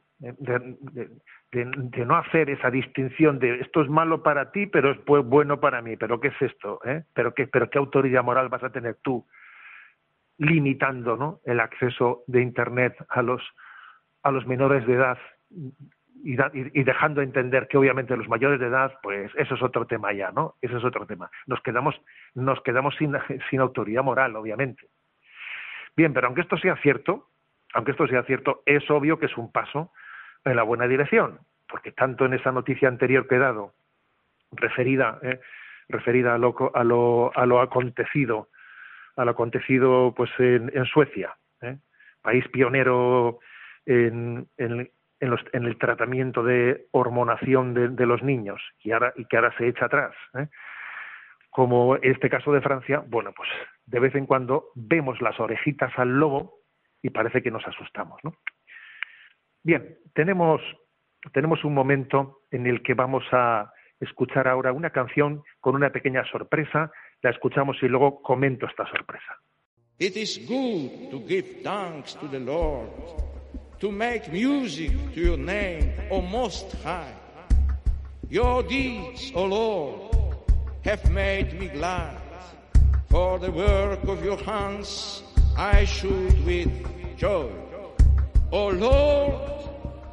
[2.05, 5.97] no hacer esa distinción de esto es malo para ti, pero es bueno para mí.
[5.97, 6.79] ¿Pero qué es esto?
[6.85, 7.03] Eh?
[7.15, 9.25] ¿Pero, qué, ¿Pero qué autoridad moral vas a tener tú
[10.37, 11.39] limitando ¿no?
[11.43, 13.41] el acceso de Internet a los,
[14.21, 15.17] a los menores de edad
[16.23, 16.37] y,
[16.79, 20.31] y, dejando entender que obviamente los mayores de edad, pues eso es otro tema ya,
[20.31, 20.55] ¿no?
[20.61, 21.29] Eso es otro tema.
[21.47, 21.99] Nos quedamos,
[22.33, 23.13] nos quedamos sin,
[23.49, 24.87] sin autoridad moral, obviamente.
[25.97, 27.27] Bien, pero aunque esto sea cierto,
[27.73, 29.91] aunque esto sea cierto, es obvio que es un paso
[30.45, 33.73] en la buena dirección, porque tanto en esa noticia anterior que he dado,
[34.51, 35.39] referida, eh,
[35.89, 38.49] referida a lo, a, lo, a lo acontecido,
[39.17, 41.77] a lo acontecido pues en, en Suecia, eh,
[42.21, 43.39] país pionero
[43.85, 44.89] en, en,
[45.23, 49.37] en, los, en, el tratamiento de hormonación de, de, los niños y, ahora, y que
[49.37, 50.13] ahora se echa atrás.
[50.37, 50.47] Eh.
[51.49, 53.49] Como este caso de Francia, bueno, pues
[53.85, 56.55] de vez en cuando vemos las orejitas al lobo
[57.01, 58.33] y parece que nos asustamos, ¿no?
[59.63, 60.61] Bien, tenemos,
[61.31, 66.25] tenemos un momento en el que vamos a escuchar ahora una canción con una pequeña
[66.25, 66.91] sorpresa.
[67.21, 69.39] La escuchamos y luego comento esta sorpresa.
[69.99, 72.89] It is good to give thanks to the Lord,
[73.83, 77.13] to make music to your name, O Most High.
[78.29, 80.15] Your deeds, O Lord,
[80.85, 82.15] have made me glad.
[83.09, 85.21] For the work of your hands
[85.57, 86.71] I should with
[87.17, 87.51] joy.
[88.53, 89.51] O Lord,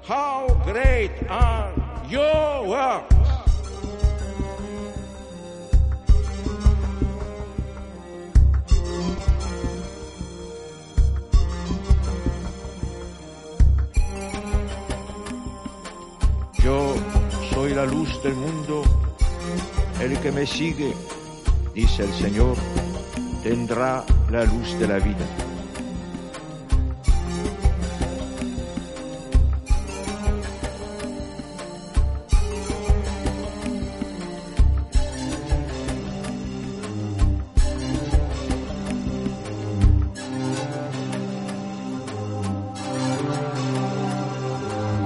[0.03, 1.73] how great are
[2.09, 3.20] your work.
[17.61, 18.83] Soy la luz del mundo.
[20.01, 20.95] El que me sigue,
[21.75, 22.57] dice el Señor,
[23.43, 25.27] tendrá la luz de la vida.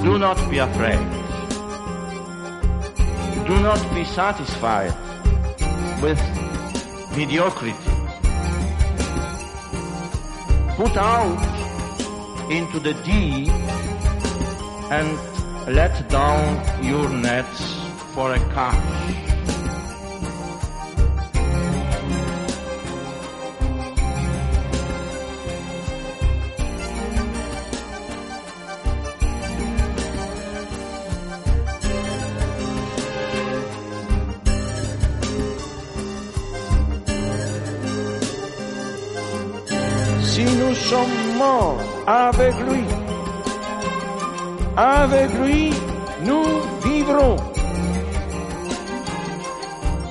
[0.05, 1.24] Do not be afraid.
[3.47, 4.95] Do not be satisfied
[6.01, 6.19] with
[7.15, 7.75] mediocrity.
[10.77, 13.51] Put out into the deep
[14.91, 15.19] and
[15.75, 17.79] let down your nets
[18.15, 19.34] for a catch.
[42.07, 42.85] Avec lui,
[44.77, 45.73] avec lui,
[46.25, 46.45] nous
[46.85, 47.37] vivrons.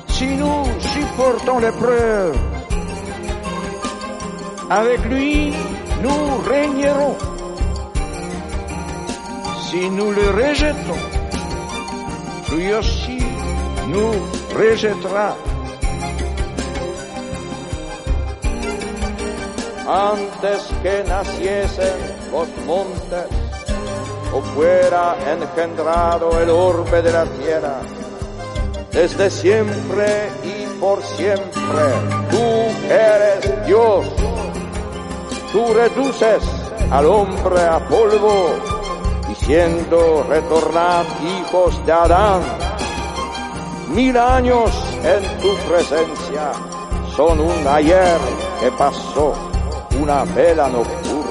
[0.07, 2.35] Si nous supportons l'épreuve,
[4.69, 5.53] avec lui,
[6.01, 7.17] nous régnerons.
[9.69, 11.03] Si nous le rejetons,
[12.55, 13.19] lui aussi
[13.89, 14.13] nous
[14.57, 15.35] rejettera.
[19.93, 21.93] Antes que naciesen
[22.31, 23.27] los montes
[24.33, 27.75] o fuera engendrado el orbe de la tierra.
[28.91, 31.83] Desde siempre y por siempre
[32.31, 32.43] tú
[32.91, 34.05] eres Dios.
[35.51, 36.43] Tú reduces
[36.89, 38.55] al hombre a polvo,
[39.27, 42.41] diciendo retornad hijos de Adán.
[43.89, 44.71] Mil años
[45.03, 46.51] en tu presencia
[47.15, 48.17] son un ayer
[48.59, 49.52] que pasó
[49.99, 51.23] una vela nocturna.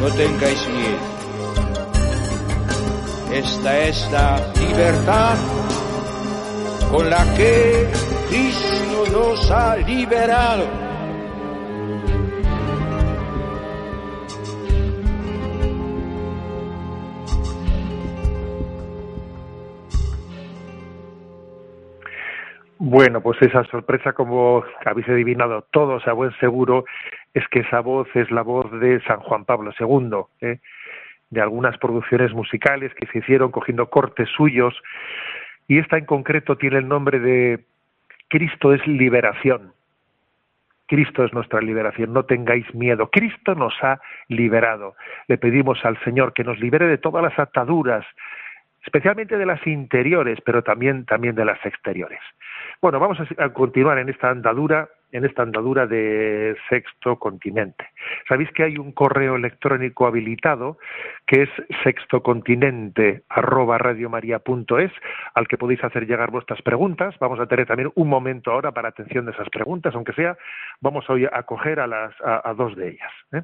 [0.00, 1.20] No tengáis miedo.
[3.32, 5.36] Esta es la libertad
[6.90, 7.90] con la que
[8.28, 10.89] Cristo nos ha liberado.
[22.90, 26.86] Bueno, pues esa sorpresa, como habéis adivinado todos a buen seguro,
[27.32, 30.58] es que esa voz es la voz de San Juan Pablo II, ¿eh?
[31.30, 34.74] de algunas producciones musicales que se hicieron cogiendo cortes suyos,
[35.68, 37.60] y esta en concreto tiene el nombre de
[38.26, 39.72] Cristo es liberación.
[40.88, 43.08] Cristo es nuestra liberación, no tengáis miedo.
[43.08, 44.96] Cristo nos ha liberado.
[45.28, 48.04] Le pedimos al Señor que nos libere de todas las ataduras,
[48.84, 52.18] especialmente de las interiores, pero también, también de las exteriores.
[52.82, 57.90] Bueno, vamos a, continuar en esta andadura, en esta andadura de sexto continente.
[58.26, 60.78] Sabéis que hay un correo electrónico habilitado
[61.26, 61.50] que es
[61.84, 64.92] sextocontinente arroba radiomaria.es
[65.34, 67.14] al que podéis hacer llegar vuestras preguntas.
[67.20, 70.38] Vamos a tener también un momento ahora para atención de esas preguntas, aunque sea,
[70.80, 73.12] vamos hoy a coger a las a dos de ellas.
[73.32, 73.42] ¿eh?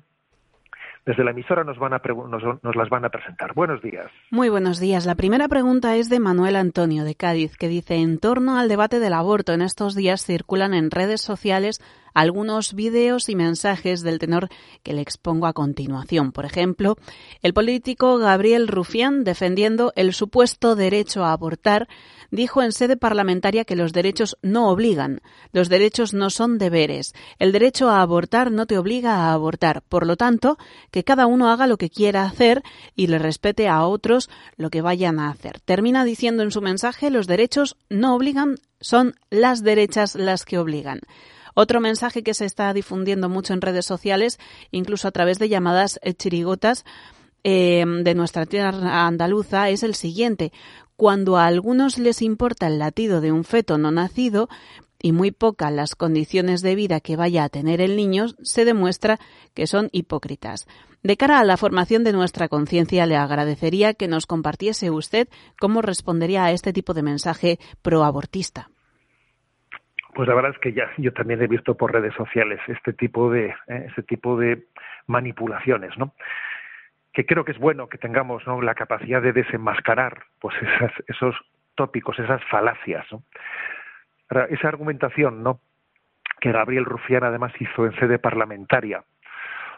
[1.07, 3.55] Desde la emisora nos, van a nos, nos, las van a presentar.
[3.55, 4.11] Buenos días.
[4.31, 5.07] Muy buenos días.
[5.07, 8.99] La primera pregunta es de Manuel Antonio de Cádiz, que dice, en torno al debate
[8.99, 11.81] del aborto, en estos días circulan en redes sociales
[12.17, 14.49] algunos vídeos y mensajes del tenor
[14.83, 16.33] que le expongo a continuación.
[16.33, 16.97] Por ejemplo,
[17.43, 21.89] el político Gabriel Rufián, defendiendo el supuesto derecho a abortar,
[22.31, 25.21] dijo en sede parlamentaria que los derechos no obligan,
[25.53, 27.13] los derechos no son deberes.
[27.39, 29.83] El derecho a abortar no te obliga a abortar.
[29.83, 30.57] Por lo tanto,
[30.91, 32.63] que cada uno haga lo que quiera hacer
[32.95, 35.61] y le respete a otros lo que vayan a hacer.
[35.61, 41.01] Termina diciendo en su mensaje, los derechos no obligan, son las derechas las que obligan.
[41.59, 44.39] Otro mensaje que se está difundiendo mucho en redes sociales,
[44.73, 46.85] incluso a través de llamadas chirigotas,
[47.45, 50.53] eh, de nuestra tierra andaluza es el siguiente.
[50.97, 54.51] Cuando a algunos les importa el latido de un feto no nacido,
[55.01, 59.19] y muy poca las condiciones de vida que vaya a tener el niño, se demuestra
[59.55, 60.67] que son hipócritas.
[61.03, 65.81] De cara a la formación de nuestra conciencia, le agradecería que nos compartiese usted cómo
[65.81, 68.69] respondería a este tipo de mensaje proabortista.
[70.17, 73.31] Pues la verdad es que ya yo también he visto por redes sociales este tipo
[73.31, 74.65] de eh, este tipo de
[75.07, 76.15] manipulaciones, ¿no?
[77.13, 78.63] Que creo que es bueno que tengamos ¿no?
[78.63, 80.55] la capacidad de desenmascarar pues
[81.09, 81.37] esos
[81.75, 83.07] tópicos, esas falacias,
[84.49, 85.61] esa argumentación, ¿no?
[86.41, 89.05] Que Gabriel Rufián además hizo en sede parlamentaria.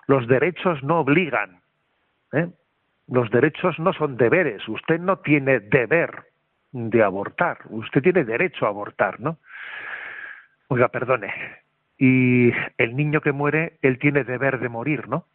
[0.06, 1.62] Los derechos no obligan,
[2.32, 2.46] ¿eh?
[3.08, 4.68] Los derechos no son deberes.
[4.68, 6.28] Usted no tiene deber
[6.70, 7.58] de abortar.
[7.70, 9.38] Usted tiene derecho a abortar, ¿no?
[10.68, 11.32] Oiga, perdone.
[11.98, 15.26] Y el niño que muere, él tiene deber de morir, ¿no?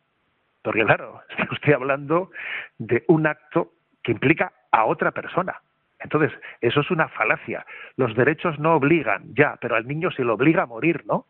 [0.61, 2.31] Porque claro, está usted hablando
[2.77, 5.61] de un acto que implica a otra persona.
[5.99, 7.65] Entonces, eso es una falacia.
[7.95, 11.25] Los derechos no obligan, ya, pero al niño se le obliga a morir, ¿no?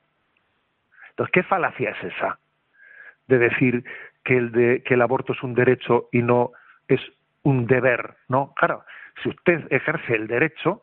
[1.12, 2.40] Entonces, ¿qué falacia es esa?
[3.28, 3.84] De decir
[4.24, 6.52] que el, de, que el aborto es un derecho y no
[6.88, 7.00] es
[7.44, 8.54] un deber, ¿no?
[8.56, 8.84] Claro,
[9.22, 10.82] si usted ejerce el derecho,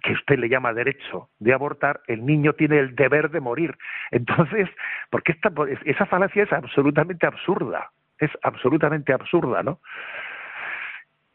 [0.00, 3.76] que usted le llama derecho de abortar, el niño tiene el deber de morir.
[4.10, 4.68] Entonces,
[5.10, 5.52] porque esta,
[5.84, 9.80] esa falacia es absolutamente absurda, es absolutamente absurda, ¿no?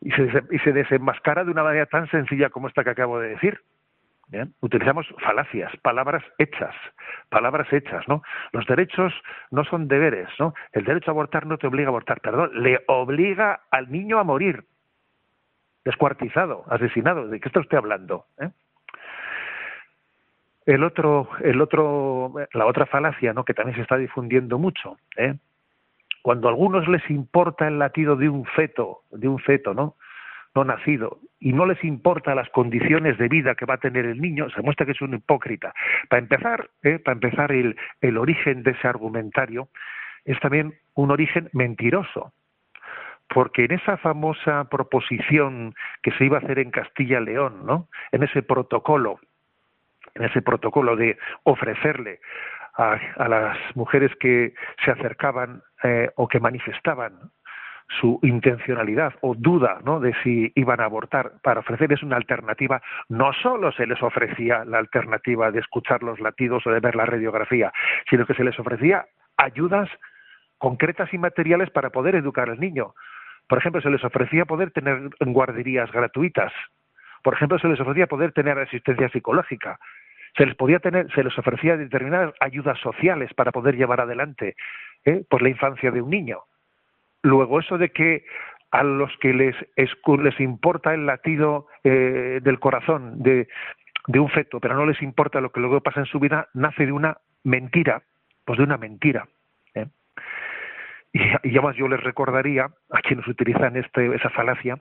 [0.02, 3.30] y se, y se desenmascara de una manera tan sencilla como esta que acabo de
[3.30, 3.60] decir.
[4.60, 6.76] Utilizamos falacias, palabras hechas,
[7.30, 8.22] palabras hechas, ¿no?
[8.52, 9.14] Los derechos
[9.52, 10.54] no son deberes, ¿no?
[10.74, 14.26] El derecho a abortar no te obliga a abortar, perdón, le obliga al niño a
[14.26, 14.66] morir,
[15.88, 17.30] descuartizado, asesinado.
[17.30, 18.26] ¿De qué está usted hablando?
[18.40, 18.50] ¿Eh?
[20.66, 23.46] El otro, el otro, la otra falacia, ¿no?
[23.46, 25.36] Que también se está difundiendo mucho, ¿eh?
[26.22, 29.96] cuando a algunos les importa el latido de un feto, de un feto, ¿no?
[30.54, 34.20] no nacido, y no les importa las condiciones de vida que va a tener el
[34.20, 35.74] niño, se muestra que es un hipócrita.
[36.10, 37.00] Para empezar, ¿eh?
[37.00, 39.70] para empezar el, el origen de ese argumentario
[40.26, 42.34] es también un origen mentiroso,
[43.30, 47.88] porque en esa famosa proposición que se iba a hacer en Castilla León, ¿no?
[48.12, 49.20] En ese protocolo,
[50.16, 52.20] en ese protocolo de ofrecerle
[52.78, 57.32] a, las mujeres que se acercaban eh, o que manifestaban
[58.00, 60.00] su intencionalidad o duda ¿no?
[60.00, 64.78] de si iban a abortar para ofrecerles una alternativa, no solo se les ofrecía la
[64.78, 67.72] alternativa de escuchar los latidos o de ver la radiografía,
[68.10, 69.06] sino que se les ofrecía
[69.38, 69.90] ayudas
[70.58, 72.94] concretas y materiales para poder educar al niño.
[73.48, 76.52] Por ejemplo, se les ofrecía poder tener guarderías gratuitas.
[77.24, 79.80] Por ejemplo, se les ofrecía poder tener asistencia psicológica
[80.38, 84.56] se les podía tener, se les ofrecía determinadas ayudas sociales para poder llevar adelante
[85.04, 85.24] ¿eh?
[85.30, 86.42] pues la infancia de un niño.
[87.24, 88.26] Luego eso de que
[88.72, 93.48] a los que les, les importa el latido eh, del corazón de,
[94.08, 96.86] de un feto, pero no les importa lo que luego pasa en su vida, nace
[96.86, 98.04] de una mentira,
[98.46, 99.28] pues de una mentira.
[101.18, 104.78] Y, y además yo les recordaría a quienes utilizan este, esa falacia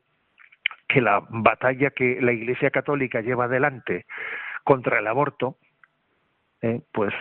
[0.87, 4.05] que la batalla que la Iglesia Católica lleva adelante
[4.65, 5.57] contra el aborto,
[6.61, 7.15] eh, pues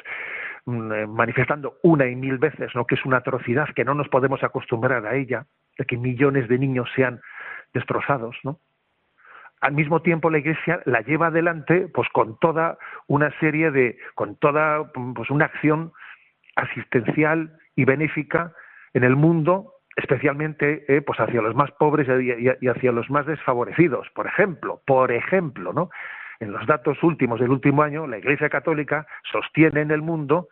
[0.65, 2.85] mm, eh, manifestando una y mil veces ¿no?
[2.85, 5.45] que es una atrocidad, que no nos podemos acostumbrar a ella,
[5.77, 7.21] de que millones de niños sean
[7.73, 8.59] destrozados, ¿no?
[9.61, 14.35] Al mismo tiempo la Iglesia la lleva adelante pues con toda una serie de, con
[14.35, 15.93] toda pues una acción
[16.55, 18.53] asistencial y benéfica
[18.95, 24.07] en el mundo, especialmente eh, pues hacia los más pobres y, hacia los más desfavorecidos,
[24.15, 25.89] por ejemplo, por ejemplo, ¿no?
[26.39, 30.47] en los datos últimos del último año, la Iglesia Católica sostiene en el mundo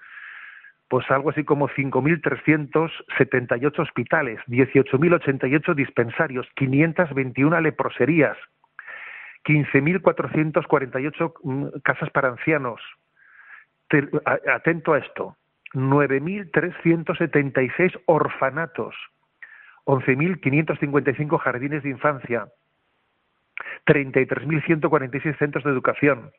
[0.90, 8.38] pues algo así como 5.378 hospitales, 18.088 dispensarios, 521 leproserías,
[9.46, 12.80] 15.448 mm, casas para ancianos.
[14.54, 15.36] Atento a esto,
[15.74, 18.96] 9.376 orfanatos,
[19.86, 22.48] 11.555 jardines de infancia,
[23.86, 26.32] 33.146 centros de educación,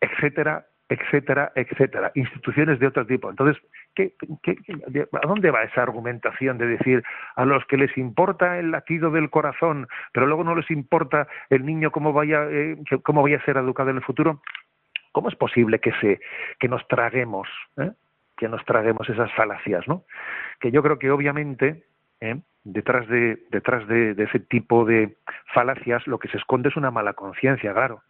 [0.00, 3.30] etcétera, etcétera, etcétera, instituciones de otro tipo.
[3.30, 3.60] Entonces,
[3.94, 4.14] ¿qué,
[5.12, 7.02] a dónde va esa argumentación de decir
[7.36, 11.64] a los que les importa el latido del corazón, pero luego no les importa el
[11.64, 14.42] niño cómo vaya, eh, cómo vaya a ser educado en el futuro?
[15.14, 16.20] ¿Cómo es posible que se
[16.58, 17.92] que nos traguemos, eh,
[18.36, 20.02] que nos traguemos esas falacias, no?
[20.58, 21.84] Que yo creo que obviamente
[22.20, 22.40] ¿eh?
[22.64, 25.16] detrás de detrás de, ese tipo de
[25.54, 28.02] falacias lo que se esconde es una mala conciencia, claro.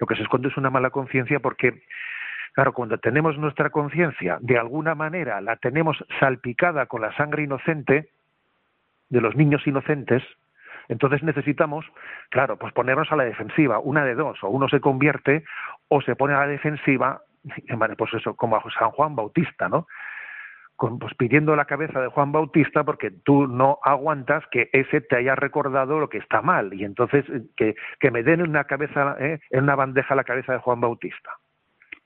[0.00, 1.84] Lo que se esconde es una mala conciencia porque
[2.54, 8.10] Claro, cuando tenemos nuestra conciencia, de alguna manera la tenemos salpicada con la sangre inocente
[9.08, 10.22] de los niños inocentes,
[10.88, 11.84] Entonces necesitamos,
[12.30, 15.44] claro, pues ponernos a la defensiva, una de dos, o uno se convierte
[15.88, 17.22] o se pone a la defensiva,
[17.98, 19.86] pues eso, como a San Juan Bautista, ¿no?
[20.76, 25.34] pues pidiendo la cabeza de Juan Bautista porque tú no aguantas que ese te haya
[25.34, 29.62] recordado lo que está mal y entonces eh, que, me den una cabeza eh, en
[29.64, 31.30] una bandeja la cabeza de Juan Bautista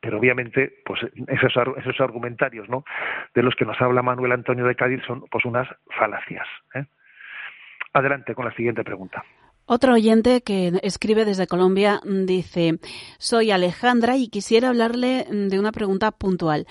[0.01, 2.85] pero obviamente pues esos, esos argumentarios no
[3.35, 5.69] de los que nos habla Manuel Antonio de Cádiz son pues unas
[5.99, 6.85] falacias ¿eh?
[7.99, 9.25] Adelante con la siguiente pregunta
[9.67, 12.79] otro oyente que escribe desde Colombia dice
[13.19, 16.67] soy Alejandra y quisiera hablarle de una pregunta puntual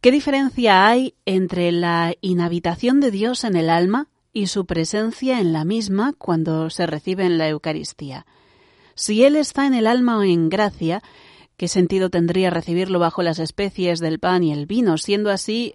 [0.00, 5.52] ¿Qué diferencia hay entre la inhabitación de Dios en el alma y su presencia en
[5.52, 8.24] la misma cuando se recibe en la Eucaristía?
[8.94, 11.02] Si Él está en el alma o en gracia,
[11.56, 14.98] ¿qué sentido tendría recibirlo bajo las especies del pan y el vino?
[14.98, 15.74] Siendo así,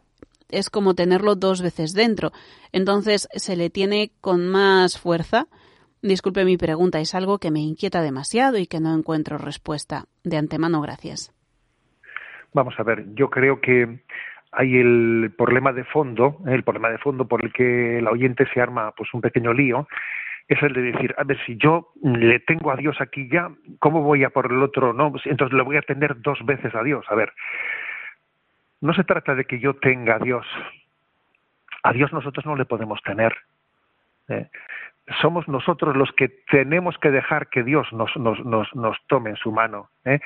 [0.50, 2.32] es como tenerlo dos veces dentro.
[2.72, 5.48] Entonces, ¿se le tiene con más fuerza?
[6.02, 10.06] Disculpe mi pregunta, es algo que me inquieta demasiado y que no encuentro respuesta.
[10.24, 11.34] De antemano, gracias.
[12.54, 14.02] Vamos a ver, yo creo que
[14.52, 18.62] hay el problema de fondo, el problema de fondo por el que el oyente se
[18.62, 19.88] arma pues un pequeño lío,
[20.48, 24.04] es el de decir, a ver, si yo le tengo a Dios aquí ya, ¿cómo
[24.04, 24.94] voy a por el otro?
[24.94, 27.06] No, pues entonces le voy a tener dos veces a Dios.
[27.10, 27.32] A ver,
[28.84, 30.46] no se trata de que yo tenga a Dios.
[31.84, 33.34] A Dios nosotros no le podemos tener.
[34.28, 34.50] ¿eh?
[35.22, 38.12] Somos nosotros los que tenemos que dejar que Dios nos,
[39.08, 39.90] tome en su mano.
[40.04, 40.20] ¿eh?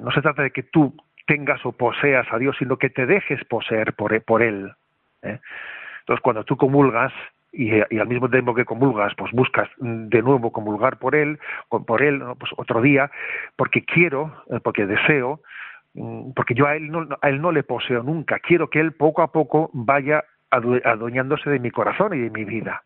[0.00, 0.92] no se trata de que tú
[1.28, 4.72] tengas o poseas a Dios, sino que te dejes poseer por, Él.
[5.22, 5.38] ¿eh?
[6.00, 7.12] Entonces, cuando tú comulgas,
[7.52, 12.24] y, al mismo tiempo que comulgas, pues buscas de nuevo comulgar por Él, por Él,
[12.40, 13.08] pues otro día,
[13.54, 15.40] porque quiero, porque deseo,
[16.34, 19.22] porque yo a él, no, a él no le poseo nunca, quiero que Él poco
[19.22, 22.82] a poco vaya adueñándose de mi corazón y de mi vida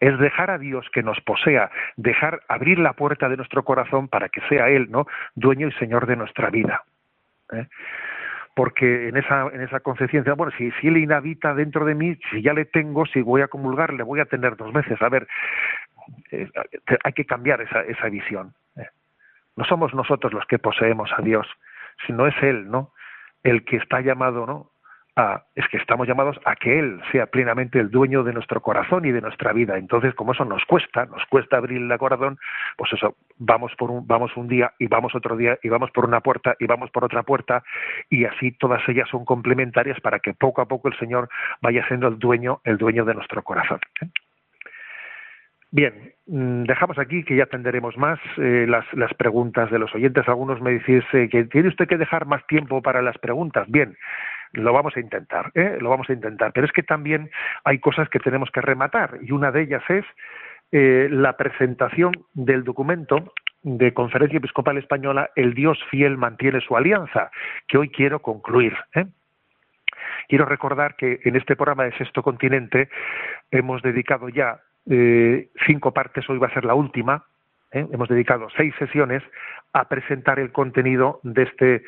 [0.00, 4.28] es dejar a Dios que nos posea, dejar abrir la puerta de nuestro corazón para
[4.28, 5.06] que sea Él, ¿no?
[5.36, 6.82] Dueño y Señor de nuestra vida.
[7.52, 7.68] ¿eh?
[8.54, 12.42] porque en esa en esa concepción bueno si, si él inhabita dentro de mí si
[12.42, 15.26] ya le tengo si voy a comulgar le voy a tener dos veces a ver
[16.30, 16.50] eh,
[17.02, 18.88] hay que cambiar esa esa visión ¿eh?
[19.56, 21.46] no somos nosotros los que poseemos a Dios
[22.06, 22.92] sino es él no
[23.42, 24.72] el que está llamado no
[25.54, 29.12] es que estamos llamados a que Él sea plenamente el dueño de nuestro corazón y
[29.12, 29.76] de nuestra vida.
[29.76, 32.38] Entonces, como eso nos cuesta, nos cuesta abrir el corazón,
[32.76, 36.06] pues eso, vamos por un, vamos un día y vamos otro día y vamos por
[36.06, 37.62] una puerta y vamos por otra puerta
[38.08, 41.28] y así todas ellas son complementarias para que poco a poco el Señor
[41.60, 43.80] vaya siendo el dueño, el dueño de nuestro corazón.
[44.00, 44.06] ¿eh?
[45.72, 50.28] Bien, mm, dejamos aquí que ya atenderemos más eh, las, las, preguntas de los oyentes.
[50.28, 53.66] Algunos me decís eh, que tiene usted que dejar más tiempo para las preguntas.
[53.70, 53.96] Bien,
[54.52, 55.78] lo vamos a intentar, ¿eh?
[55.80, 56.52] lo vamos a intentar.
[56.52, 57.30] Pero es que también
[57.64, 60.04] hay cosas que tenemos que rematar y una de ellas es
[60.72, 67.30] eh, la presentación del documento de Conferencia Episcopal Española El Dios fiel mantiene su alianza,
[67.66, 68.76] que hoy quiero concluir.
[70.28, 72.90] Quiero recordar que en este programa de Sexto Continente
[73.50, 77.24] hemos dedicado ya eh, cinco partes, hoy va a ser la última,
[77.72, 77.86] ¿eh?
[77.92, 79.22] hemos dedicado seis sesiones
[79.72, 81.82] a presentar el contenido de este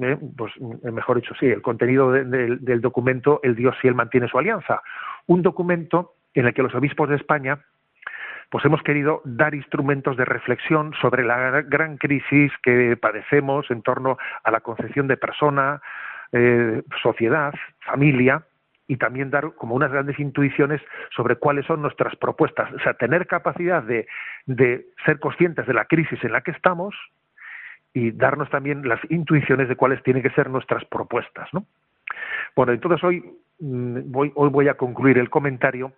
[0.00, 4.38] eh, pues mejor dicho, sí, el contenido del documento El Dios si Él mantiene su
[4.38, 4.82] alianza.
[5.26, 7.58] Un documento en el que los obispos de España
[8.50, 14.18] pues hemos querido dar instrumentos de reflexión sobre la gran crisis que padecemos en torno
[14.44, 15.80] a la concepción de persona,
[16.32, 18.44] eh, sociedad, familia,
[18.92, 20.82] y también dar como unas grandes intuiciones
[21.16, 22.70] sobre cuáles son nuestras propuestas.
[22.74, 24.06] O sea, tener capacidad de,
[24.44, 26.94] de ser conscientes de la crisis en la que estamos,
[27.94, 31.48] y darnos también las intuiciones de cuáles tienen que ser nuestras propuestas.
[31.52, 31.64] ¿no?
[32.56, 33.20] Bueno, entonces hoy
[33.60, 35.92] mm, voy, hoy voy a concluir el comentario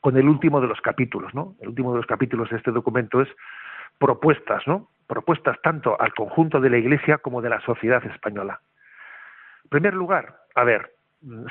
[0.00, 1.34] con el último de los capítulos.
[1.34, 1.54] ¿no?
[1.60, 3.28] El último de los capítulos de este documento es
[3.98, 4.88] propuestas, ¿no?
[5.06, 8.60] propuestas tanto al conjunto de la Iglesia como de la sociedad española.
[9.64, 10.95] En primer lugar, a ver,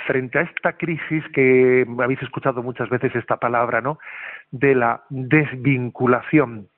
[0.06, 4.00] frente a esta crisis que habéis escuchado muchas veces esta palabra, ¿no?
[4.52, 6.70] De la desvinculación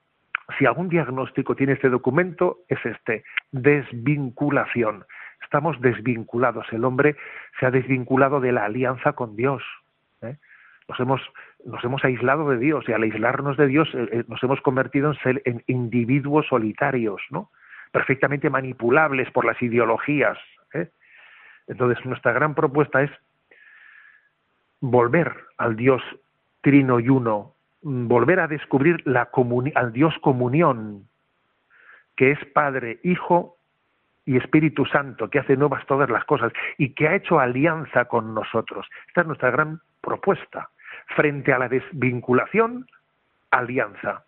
[0.57, 5.05] si algún diagnóstico tiene este documento, es este, desvinculación.
[5.43, 6.65] Estamos desvinculados.
[6.71, 7.15] El hombre
[7.59, 9.61] se ha desvinculado de la alianza con Dios.
[10.21, 10.37] ¿eh?
[10.87, 11.21] Nos, hemos,
[11.65, 15.13] nos hemos aislado de Dios y al aislarnos de Dios eh, eh, nos hemos convertido
[15.25, 17.51] en, en individuos solitarios, ¿no?
[17.91, 20.37] perfectamente manipulables por las ideologías.
[21.67, 23.11] Entonces, nuestra gran propuesta es
[24.79, 26.01] volver al Dios
[26.61, 27.57] trino y uno
[27.87, 29.29] Mm, volver a descubrir la
[29.75, 31.07] al Dios comunión,
[32.15, 33.55] que es Padre, Hijo
[34.25, 38.33] y Espíritu Santo, que hace nuevas todas las cosas y que ha hecho alianza con
[38.33, 38.87] nosotros.
[39.07, 40.69] Esta es nuestra gran propuesta.
[41.15, 42.87] Frente a la desvinculación,
[43.51, 44.25] alianza.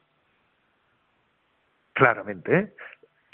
[1.93, 2.73] Claramente, ¿eh?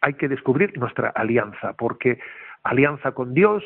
[0.02, 2.20] hay que descubrir nuestra alianza, porque
[2.64, 3.64] alianza con Dios,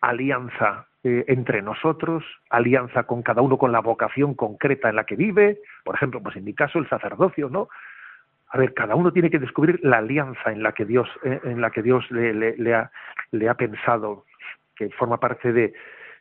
[0.00, 5.16] alianza eh, entre nosotros, alianza con cada uno con la vocación concreta en la que
[5.16, 7.68] vive, por ejemplo, pues en mi caso el sacerdocio, ¿no?
[8.48, 11.60] A ver, cada uno tiene que descubrir la alianza en la que Dios, eh, en
[11.60, 12.90] la que Dios le, le, ha,
[13.30, 14.24] le ha pensado,
[14.74, 15.72] que forma parte de,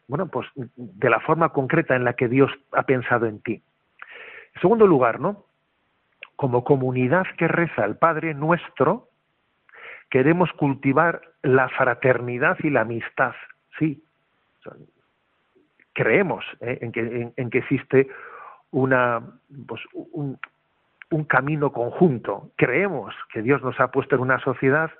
[0.07, 3.61] bueno, pues de la forma concreta en la que Dios ha pensado en ti.
[4.55, 5.45] En segundo lugar, ¿no?
[6.35, 9.09] Como comunidad que reza el Padre nuestro,
[10.09, 13.33] queremos cultivar la fraternidad y la amistad,
[13.79, 14.03] sí.
[15.93, 16.77] Creemos ¿eh?
[16.81, 18.07] en, que, en, que existe
[18.71, 19.21] una,
[19.67, 20.37] pues, un,
[21.09, 22.51] un camino conjunto.
[22.55, 24.91] Creemos que Dios nos ha puesto en una sociedad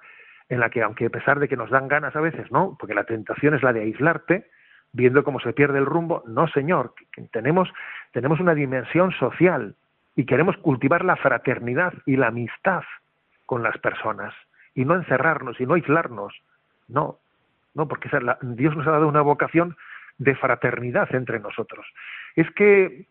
[0.50, 2.76] en la que, aunque a pesar de que nos dan ganas a veces, ¿no?
[2.80, 4.50] Porque la tentación es la de aislarte,
[4.92, 6.24] viendo cómo se pierde el rumbo.
[6.26, 6.94] No, señor,
[7.32, 7.70] tenemos,
[8.12, 9.76] tenemos una dimensión social
[10.16, 12.82] y queremos cultivar la fraternidad y la amistad
[13.46, 14.34] con las personas
[14.74, 16.34] y no encerrarnos y no aislarnos.
[16.88, 17.20] No,
[17.80, 18.10] no, porque
[18.42, 19.76] Dios nos ha dado una vocación
[20.18, 21.88] de fraternidad entre nosotros.
[22.36, 23.08] Es que,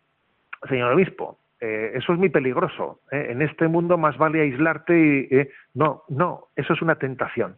[0.68, 3.00] señor obispo, eh, eso es muy peligroso.
[3.10, 3.28] ¿eh?
[3.30, 5.28] En este mundo más vale aislarte y...
[5.34, 7.56] Eh, no, no, eso es una tentación.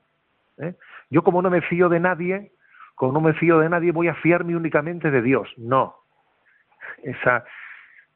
[1.09, 2.53] Yo como no me fío de nadie,
[2.95, 5.49] como no me fío de nadie, voy a fiarme únicamente de Dios.
[5.57, 5.97] No.
[7.03, 7.45] Esa,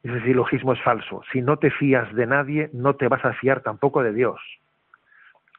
[0.03, 1.23] ese silogismo es falso.
[1.31, 4.39] Si no te fías de nadie, no te vas a fiar tampoco de Dios.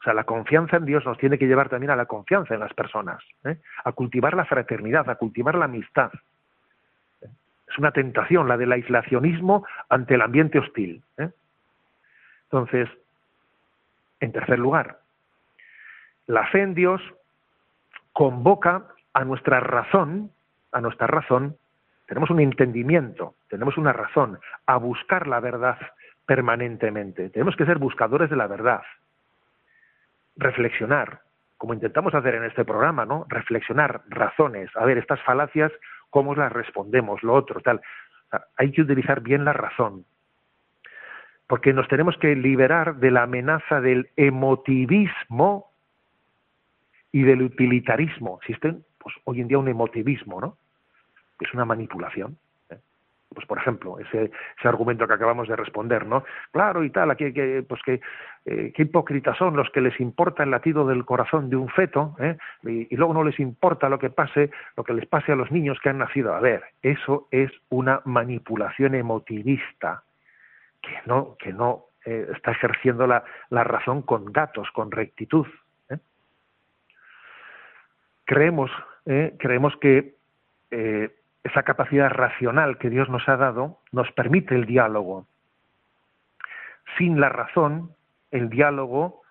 [0.07, 2.61] O sea, la confianza en Dios nos tiene que llevar también a la confianza en
[2.61, 3.57] las personas, ¿eh?
[3.83, 6.13] a cultivar la fraternidad, a cultivar la amistad.
[7.21, 11.03] Es una tentación la del aislacionismo ante el ambiente hostil.
[11.19, 11.31] ¿eh?
[12.45, 12.89] Entonces,
[14.21, 15.01] en tercer lugar,
[16.29, 17.03] la fe en Dios
[18.13, 20.31] convoca a nuestra razón,
[20.71, 21.57] a nuestra razón,
[22.07, 25.79] tenemos un entendimiento, tenemos una razón, a buscar la verdad
[26.27, 27.29] permanentemente.
[27.31, 28.83] Tenemos que ser buscadores de la verdad.
[30.37, 31.21] Reflexionar,
[31.57, 33.27] como intentamos hacer en este programa, ¿no?
[33.29, 35.73] Reflexionar, razones, a ver, estas falacias,
[36.11, 37.81] cómo las respondemos, lo otro, tal.
[38.57, 40.05] hay que utilizar bien la razón.
[41.47, 45.71] Porque nos tenemos que liberar de la amenaza del emotivismo
[47.13, 48.39] y del utilitarismo.
[48.43, 50.59] Existen pues, hoy en día un emotivismo, ¿no?
[51.41, 52.39] Es una manipulación.
[53.37, 53.41] ¿Eh?
[53.47, 56.25] Pues por ejemplo, ese, ese argumento que acabamos de responder, ¿no?
[56.53, 58.01] Claro y tal, aquí que, pues que
[58.45, 62.17] eh, qué hipócritas son los que les importa el latido del corazón de un feto,
[62.19, 62.37] ¿eh?
[62.65, 65.79] y, luego no les importa lo que pase, lo que les pase a los niños
[65.81, 66.35] que han nacido.
[66.35, 70.03] A ver, eso es una manipulación emotivista
[70.81, 75.47] que no, que no está ejerciendo la, la razón con datos, con rectitud.
[78.25, 78.71] Creemos
[79.07, 79.35] ¿eh?
[79.39, 80.15] creemos que
[80.71, 81.16] eh,
[81.47, 85.27] esa capacidad racional que Dios nos ha dado nos permite el diálogo.
[86.99, 87.93] Sin la razón,
[88.31, 89.23] el diálogo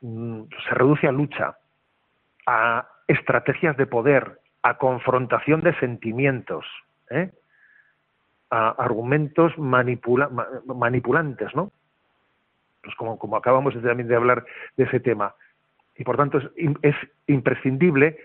[0.00, 1.56] mm, se reduce a lucha,
[2.46, 6.66] a estrategias de poder, a confrontación de sentimientos,
[7.10, 7.30] ¿eh?
[8.50, 11.70] a argumentos manipulantes, ¿no?
[12.82, 14.44] Pues como, como acabamos también de hablar
[14.76, 15.34] de ese tema.
[15.96, 16.40] Y por tanto
[16.82, 18.18] es imprescindible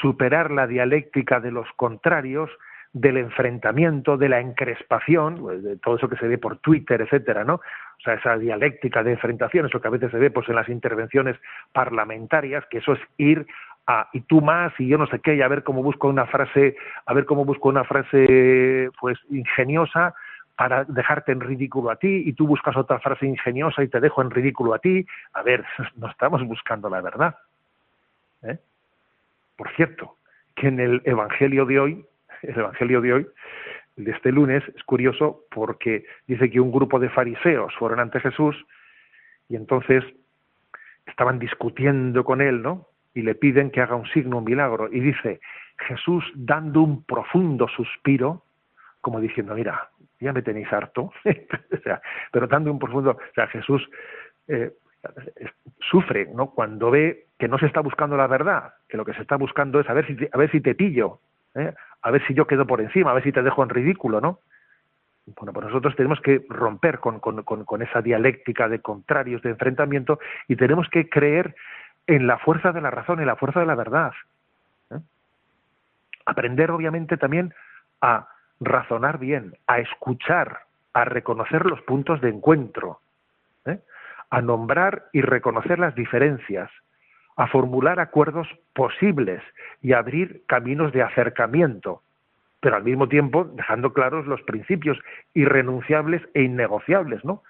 [0.00, 2.50] superar la dialéctica de los contrarios,
[2.92, 7.44] del enfrentamiento, de la encrespación, pues, de todo eso que se ve por Twitter, etcétera,
[7.44, 7.54] ¿no?
[7.54, 10.68] O sea, esa dialéctica de enfrentación, eso que a veces se ve pues en las
[10.68, 11.36] intervenciones
[11.72, 13.46] parlamentarias, que eso es ir
[13.86, 16.26] a y tú más y yo no sé qué, y a ver cómo busco una
[16.26, 16.76] frase,
[17.06, 20.14] a ver cómo busco una frase pues ingeniosa
[20.56, 24.22] para dejarte en ridículo a ti y tú buscas otra frase ingeniosa y te dejo
[24.22, 25.06] en ridículo a ti.
[25.32, 25.64] A ver,
[25.96, 27.36] no estamos buscando la verdad.
[28.42, 28.58] ¿eh?
[29.58, 30.14] Por cierto,
[30.54, 32.06] que en el Evangelio de hoy,
[32.42, 33.26] el Evangelio de hoy,
[33.96, 38.56] de este lunes, es curioso porque dice que un grupo de fariseos fueron ante Jesús
[39.48, 40.04] y entonces
[41.06, 42.86] estaban discutiendo con él, ¿no?
[43.14, 44.88] Y le piden que haga un signo, un milagro.
[44.92, 45.40] Y dice,
[45.88, 48.44] Jesús dando un profundo suspiro,
[49.00, 49.90] como diciendo, mira,
[50.20, 52.00] ya me tenéis harto, o sea,
[52.30, 53.90] pero dando un profundo, o sea, Jesús
[54.46, 54.70] eh,
[55.90, 56.50] sufre ¿no?
[56.50, 59.80] cuando ve que no se está buscando la verdad, que lo que se está buscando
[59.80, 61.20] es a ver si te, a ver si te pillo,
[61.54, 61.72] ¿eh?
[62.02, 64.40] a ver si yo quedo por encima, a ver si te dejo en ridículo, ¿no?
[65.36, 70.18] Bueno, pues nosotros tenemos que romper con, con, con, esa dialéctica de contrarios, de enfrentamiento,
[70.46, 71.54] y tenemos que creer
[72.06, 74.12] en la fuerza de la razón, en la fuerza de la verdad.
[74.90, 74.98] ¿eh?
[76.24, 77.52] Aprender, obviamente, también
[78.00, 78.28] a
[78.60, 80.60] razonar bien, a escuchar,
[80.94, 83.00] a reconocer los puntos de encuentro,
[83.66, 83.80] ¿eh?
[84.30, 86.70] A nombrar y reconocer las diferencias,
[87.36, 89.42] a formular acuerdos posibles
[89.80, 92.02] y abrir caminos de acercamiento.
[92.60, 94.98] pero al mismo tiempo dejando claros los principios
[95.32, 97.44] irrenunciables e innegociables, ¿no?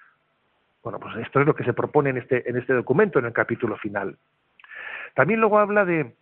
[0.82, 3.32] Bueno, pues esto es lo que se propone en este, en este documento, en el
[3.32, 4.18] capítulo final.
[5.14, 6.14] También luego habla de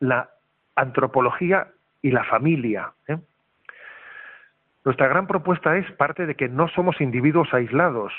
[0.00, 0.28] la
[0.76, 1.68] antropología
[2.02, 2.92] y la familia.
[3.08, 3.16] ¿eh?
[4.84, 8.12] Nuestra gran propuesta es parte de que no somos individuos aislados,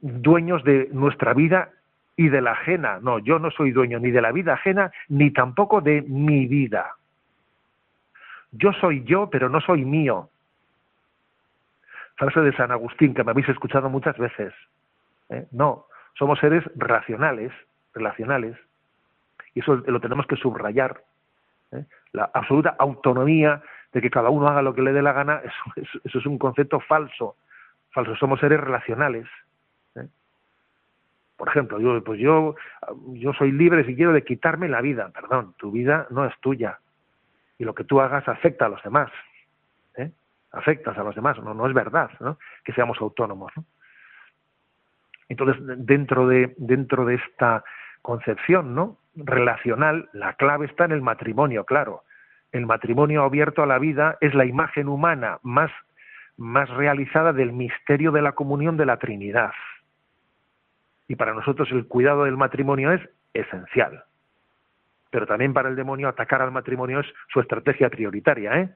[0.00, 1.70] dueños de nuestra vida
[2.16, 2.98] y de la ajena.
[3.00, 6.96] No, yo no soy dueño ni de la vida ajena, ni tampoco de mi vida.
[8.52, 10.28] Yo soy yo, pero no soy mío.
[12.16, 14.52] Frase de San Agustín, que me habéis escuchado muchas veces.
[15.30, 15.46] ¿eh?
[15.52, 15.86] No,
[16.18, 17.52] somos seres racionales,
[17.94, 18.56] relacionales,
[19.54, 21.02] y eso lo tenemos que subrayar.
[21.72, 21.84] ¿eh?
[22.12, 25.40] La absoluta autonomía de que cada uno haga lo que le dé la gana,
[25.76, 27.36] eso, eso es un concepto falso.
[27.92, 29.26] Falso, somos seres relacionales.
[31.40, 32.54] Por ejemplo, yo, pues yo,
[33.14, 35.08] yo soy libre si quiero de quitarme la vida.
[35.08, 36.80] Perdón, tu vida no es tuya.
[37.56, 39.10] Y lo que tú hagas afecta a los demás.
[39.96, 40.10] ¿eh?
[40.52, 41.42] Afectas a los demás.
[41.42, 42.36] No, no es verdad ¿no?
[42.62, 43.50] que seamos autónomos.
[43.56, 43.64] ¿no?
[45.30, 47.64] Entonces, dentro de, dentro de esta
[48.02, 48.98] concepción ¿no?
[49.14, 52.02] relacional, la clave está en el matrimonio, claro.
[52.52, 55.70] El matrimonio abierto a la vida es la imagen humana más,
[56.36, 59.52] más realizada del misterio de la comunión de la Trinidad.
[61.10, 63.00] Y para nosotros el cuidado del matrimonio es
[63.34, 64.04] esencial.
[65.10, 68.70] Pero también para el demonio atacar al matrimonio es su estrategia prioritaria, ¿eh?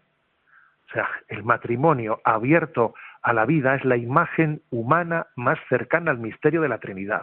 [0.89, 6.19] O sea, el matrimonio abierto a la vida es la imagen humana más cercana al
[6.19, 7.23] misterio de la Trinidad.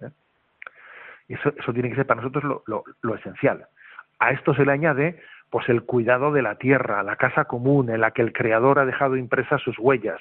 [0.00, 0.10] ¿eh?
[1.28, 3.64] Y eso, eso, tiene que ser para nosotros lo, lo, lo, esencial.
[4.18, 8.00] A esto se le añade pues el cuidado de la tierra, la casa común en
[8.00, 10.20] la que el Creador ha dejado impresas sus huellas,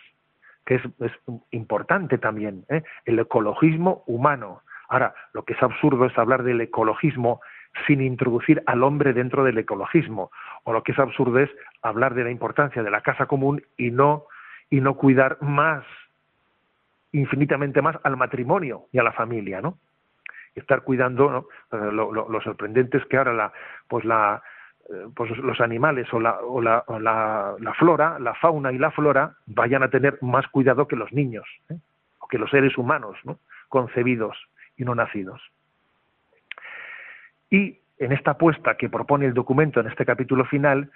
[0.68, 1.12] que es, es
[1.52, 2.84] importante también, ¿eh?
[3.06, 4.62] el ecologismo humano.
[4.90, 7.40] Ahora, lo que es absurdo es hablar del ecologismo
[7.88, 10.30] sin introducir al hombre dentro del ecologismo,
[10.66, 11.50] o lo que es absurdo es
[11.82, 14.26] hablar de la importancia de la casa común y no
[14.70, 15.86] y no cuidar más,
[17.14, 19.78] infinitamente más al matrimonio y a la familia, ¿no?
[20.54, 21.32] Estar cuidando,
[21.72, 21.80] ¿no?
[21.92, 23.54] Lo, lo, lo sorprendente es que ahora la,
[23.88, 24.44] pues la,
[25.16, 26.40] pues los animales o, la,
[27.00, 31.46] la, flora, la fauna y la flora vayan a tener más cuidado que los niños,
[31.70, 31.78] ¿eh?
[32.20, 33.40] o que los seres humanos, ¿no?
[33.68, 34.38] concebidos
[34.78, 35.42] y no nacidos.
[37.50, 40.90] Y en esta apuesta que propone el documento en este capítulo final,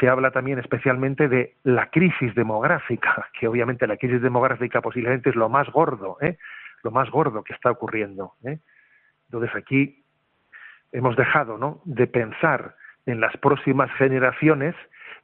[0.00, 5.36] se habla también especialmente de la crisis demográfica, que obviamente la crisis demográfica posiblemente es
[5.36, 6.38] lo más gordo, ¿eh?
[6.82, 8.34] lo más gordo que está ocurriendo.
[8.44, 8.58] ¿eh?
[9.28, 10.04] Entonces aquí
[10.92, 11.80] hemos dejado ¿no?
[11.84, 14.74] de pensar en las próximas generaciones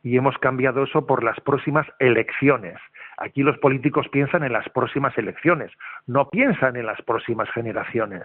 [0.03, 2.77] y hemos cambiado eso por las próximas elecciones.
[3.19, 5.71] Aquí los políticos piensan en las próximas elecciones,
[6.07, 8.25] no piensan en las próximas generaciones.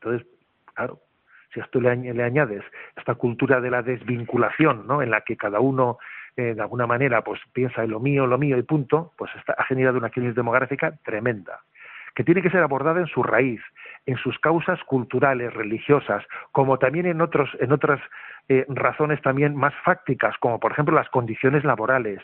[0.00, 0.26] Entonces,
[0.74, 0.98] claro,
[1.52, 1.90] si a esto le,
[2.22, 2.64] añades
[2.96, 5.02] esta cultura de la desvinculación, ¿no?
[5.02, 5.98] en la que cada uno
[6.36, 9.52] eh, de alguna manera pues piensa en lo mío, lo mío y punto, pues está,
[9.52, 11.60] ha generado una crisis demográfica tremenda,
[12.14, 13.60] que tiene que ser abordada en su raíz,
[14.06, 18.00] en sus causas culturales, religiosas, como también en otros, en otras
[18.48, 22.20] eh, razones también más fácticas, como por ejemplo las condiciones laborales,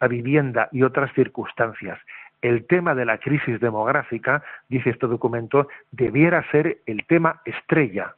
[0.00, 1.98] la vivienda y otras circunstancias.
[2.42, 8.14] El tema de la crisis demográfica, dice este documento, debiera ser el tema estrella,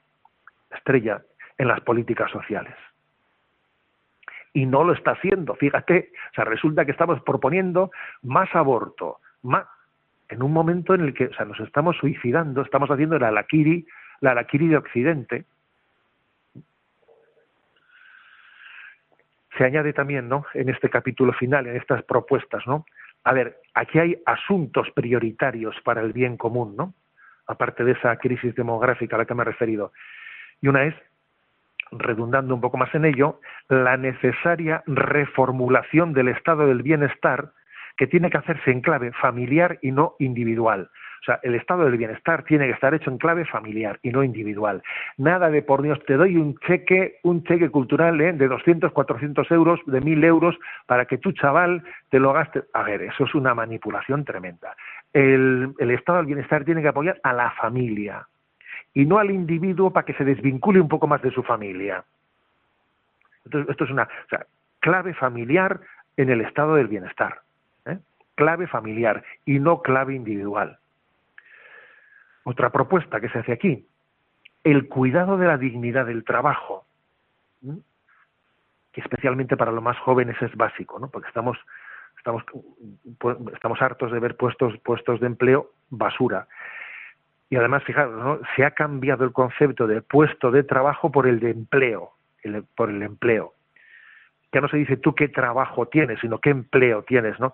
[0.70, 1.22] estrella
[1.56, 2.74] en las políticas sociales.
[4.52, 7.90] Y no lo está haciendo, fíjate, o sea, resulta que estamos proponiendo
[8.22, 9.66] más aborto, más,
[10.28, 13.86] en un momento en el que o sea, nos estamos suicidando, estamos haciendo la alaquiri,
[14.20, 15.44] la alaquiri de Occidente.
[19.56, 20.44] Se añade también, ¿no?
[20.54, 22.84] En este capítulo final, en estas propuestas, ¿no?
[23.24, 26.94] A ver, aquí hay asuntos prioritarios para el bien común, ¿no?
[27.46, 29.92] Aparte de esa crisis demográfica a la que me he referido.
[30.60, 30.94] Y una es,
[31.90, 37.52] redundando un poco más en ello, la necesaria reformulación del estado del bienestar
[37.98, 40.88] que tiene que hacerse en clave familiar y no individual.
[41.20, 44.22] O sea, el estado del bienestar tiene que estar hecho en clave familiar y no
[44.22, 44.82] individual.
[45.16, 48.32] Nada de por Dios, te doy un cheque, un cheque cultural ¿eh?
[48.32, 52.62] de 200, 400 euros, de 1000 euros, para que tu chaval te lo gaste.
[52.72, 54.76] A ver, eso es una manipulación tremenda.
[55.12, 58.28] El, estado del bienestar tiene que apoyar a la familia
[58.94, 62.04] y no al individuo para que se desvincule un poco más de su familia.
[63.44, 64.08] Entonces, esto es una
[64.78, 65.80] clave familiar
[66.16, 67.40] en el estado del bienestar
[68.38, 70.78] clave familiar y no clave individual.
[72.44, 73.84] Otra propuesta que se hace aquí,
[74.62, 76.86] el cuidado de la dignidad del trabajo,
[78.92, 81.10] que especialmente para los más jóvenes es básico, ¿no?
[81.10, 81.58] porque estamos,
[82.16, 82.44] estamos,
[83.52, 86.46] estamos hartos de ver puestos, puestos de empleo basura.
[87.50, 88.40] Y además, fijaros, ¿no?
[88.54, 92.12] se ha cambiado el concepto de puesto de trabajo por el de empleo,
[92.76, 93.52] por el empleo.
[94.52, 97.52] ya no se dice tú qué trabajo tienes, sino qué empleo tienes, ¿no?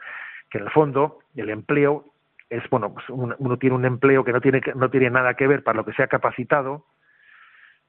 [0.55, 2.05] Que en el fondo el empleo
[2.49, 5.65] es, bueno, pues uno, tiene un empleo que no tiene, no tiene nada que ver
[5.65, 6.87] para lo que se ha capacitado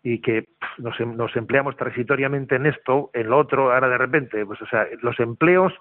[0.02, 0.50] y que
[0.80, 4.88] nos, nos empleamos transitoriamente en esto, en lo otro, ahora de repente, pues o sea,
[5.04, 5.74] los empleos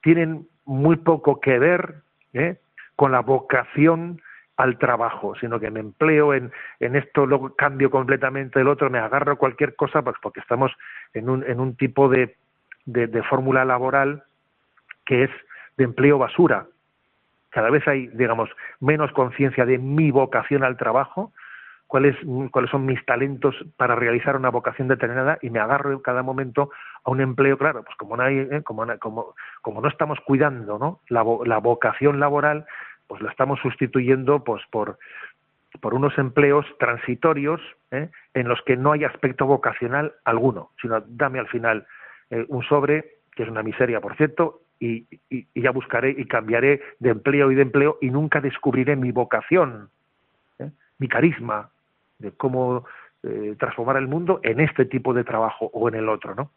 [0.00, 2.58] tienen muy poco que ver ¿eh?
[2.94, 4.22] con la vocación
[4.58, 9.00] al trabajo, sino que me empleo en, en esto, luego cambio completamente el otro, me
[9.00, 10.70] agarro cualquier cosa, pues porque estamos
[11.14, 12.36] en un, en un tipo de,
[12.86, 14.22] de, fórmula laboral
[15.04, 15.30] que es
[15.78, 16.66] de empleo basura.
[17.50, 18.50] Cada vez hay, digamos,
[18.80, 21.32] menos conciencia de mi vocación al trabajo,
[21.86, 22.16] cuáles,
[22.50, 26.70] cuáles son mis talentos para realizar una vocación determinada y me agarro en cada momento
[27.04, 28.62] a un empleo, claro, pues como no, hay, ¿eh?
[28.64, 28.84] como,
[29.62, 31.00] como, no estamos cuidando ¿no?
[31.08, 32.66] La, la vocación laboral,
[33.06, 34.98] pues la estamos sustituyendo pues por,
[35.80, 37.60] por unos empleos transitorios
[37.92, 38.10] ¿eh?
[38.34, 41.86] en los que no hay aspecto vocacional alguno, sino dame al final
[42.30, 45.06] eh, un sobre, que es una miseria, por cierto, y,
[45.54, 49.90] ya buscaré y cambiaré de empleo y de empleo y nunca descubriré mi vocación,
[50.58, 50.70] ¿eh?
[50.98, 51.70] mi carisma,
[52.18, 52.84] de cómo
[53.58, 56.52] transformar el mundo en este tipo de trabajo o en el otro, ¿no?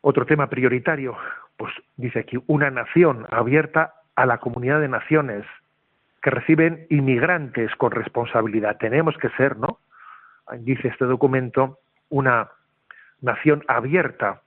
[0.00, 1.16] Otro tema prioritario,
[1.56, 5.44] pues dice aquí, una nación abierta a la comunidad de naciones
[6.20, 8.78] que reciben inmigrantes con responsabilidad.
[8.78, 9.78] Tenemos que ser, ¿no?
[10.58, 12.50] Dice este documento, una
[13.20, 14.41] nación abierta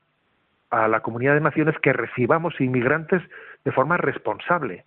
[0.76, 3.22] a la comunidad de naciones que recibamos inmigrantes
[3.64, 4.84] de forma responsable.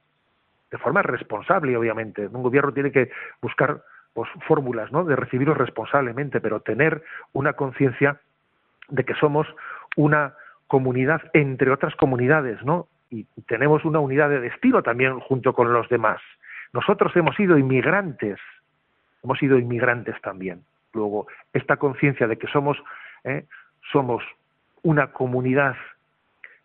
[0.71, 2.27] De forma responsable, obviamente.
[2.27, 3.11] Un gobierno tiene que
[3.41, 3.83] buscar
[4.13, 5.05] pues, fórmulas ¿no?
[5.05, 8.21] de recibirlos responsablemente, pero tener una conciencia
[8.89, 9.47] de que somos
[9.97, 10.35] una
[10.67, 12.87] comunidad entre otras comunidades, ¿no?
[13.11, 16.21] y tenemos una unidad de destino también junto con los demás.
[16.75, 18.39] Nosotros hemos sido inmigrantes,
[19.25, 20.63] hemos sido inmigrantes también.
[20.93, 22.77] Luego, esta conciencia de que somos,
[23.25, 23.47] ¿eh?
[23.91, 24.23] somos
[24.83, 25.77] una comunidad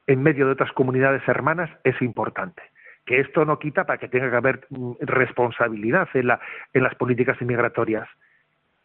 [0.08, 2.62] en medio de otras comunidades hermanas es importante.
[3.06, 6.40] Que esto no quita para que tenga que haber mm, responsabilidad en, la,
[6.74, 8.08] en las políticas inmigratorias,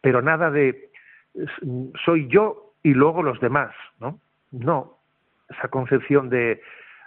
[0.00, 0.88] pero nada de
[2.04, 4.18] soy yo y luego los demás, ¿no?
[4.50, 4.98] No,
[5.48, 6.60] esa concepción de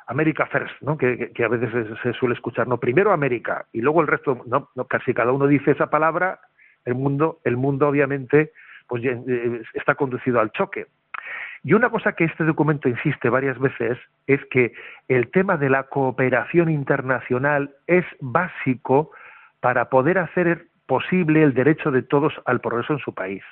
[0.08, 0.98] America First, ¿no?
[0.98, 4.86] Que, a veces se, suele escuchar, no, primero América y luego el resto, no, no,
[4.86, 6.40] casi cada uno dice esa palabra,
[6.86, 8.52] el mundo, el mundo obviamente
[8.88, 10.88] pues eh, está conducido al choque.
[11.64, 14.74] Y una cosa que este documento insiste varias veces es que
[15.08, 19.12] el tema de la cooperación internacional es básico
[19.60, 23.44] para poder hacer posible el derecho de todos al progreso en su país.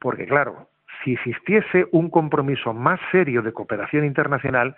[0.00, 0.68] Porque claro,
[1.04, 4.76] si existiese un compromiso más serio de cooperación internacional,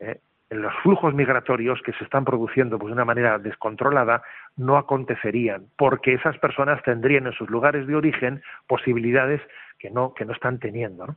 [0.00, 0.20] ¿eh?
[0.54, 4.22] Los flujos migratorios que se están produciendo pues, de una manera descontrolada
[4.56, 9.40] no acontecerían, porque esas personas tendrían en sus lugares de origen posibilidades
[9.78, 11.16] que no, que no están teniendo.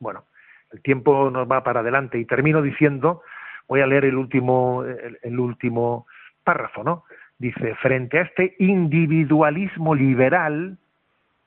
[0.00, 0.24] Bueno,
[0.72, 3.22] el tiempo nos va para adelante y termino diciendo,
[3.66, 6.06] voy a leer el último, el último
[6.44, 7.04] párrafo, ¿no?
[7.38, 10.76] Dice, frente a este individualismo liberal,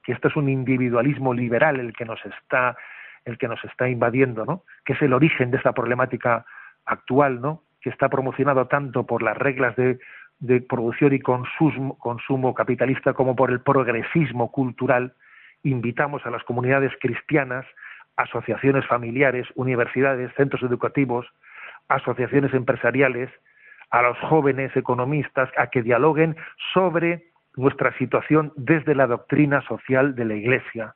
[0.04, 2.78] que esto es un individualismo liberal el que nos está
[3.26, 4.63] el que nos está invadiendo, ¿no?
[4.86, 6.45] Que es el origen de esta problemática
[6.86, 7.63] actual, ¿no?
[7.82, 9.99] Que está promocionado tanto por las reglas de,
[10.67, 15.13] producción y consumo capitalista como por el progresismo cultural.
[15.63, 17.65] Invitamos a las comunidades cristianas,
[18.15, 21.28] asociaciones familiares, universidades, centros educativos,
[21.89, 23.30] asociaciones empresariales,
[23.91, 26.36] a los jóvenes economistas a que dialoguen
[26.74, 30.95] sobre nuestra situación desde la doctrina social de la Iglesia,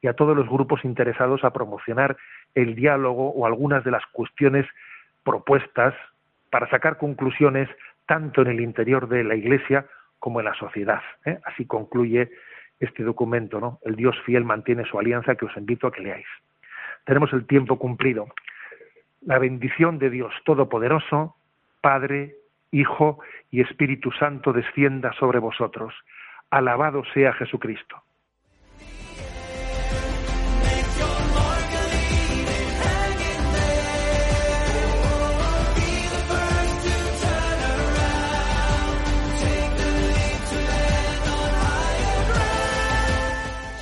[0.00, 2.16] y a todos los grupos interesados a promocionar
[2.54, 4.66] el diálogo o algunas de las cuestiones
[5.24, 5.94] propuestas
[6.50, 7.68] para sacar conclusiones
[8.06, 9.86] tanto en el interior de la Iglesia
[10.18, 11.02] como en la sociedad.
[11.24, 11.38] ¿eh?
[11.44, 12.30] Así concluye
[12.80, 13.80] este documento, ¿no?
[13.84, 16.26] El Dios fiel mantiene su alianza que os invito a que leáis.
[17.04, 18.28] Tenemos el tiempo cumplido.
[19.22, 21.36] La bendición de Dios Todopoderoso,
[21.80, 22.36] Padre,
[22.70, 23.18] Hijo
[23.50, 25.94] y Espíritu Santo descienda sobre vosotros.
[26.50, 28.02] Alabado sea Jesucristo.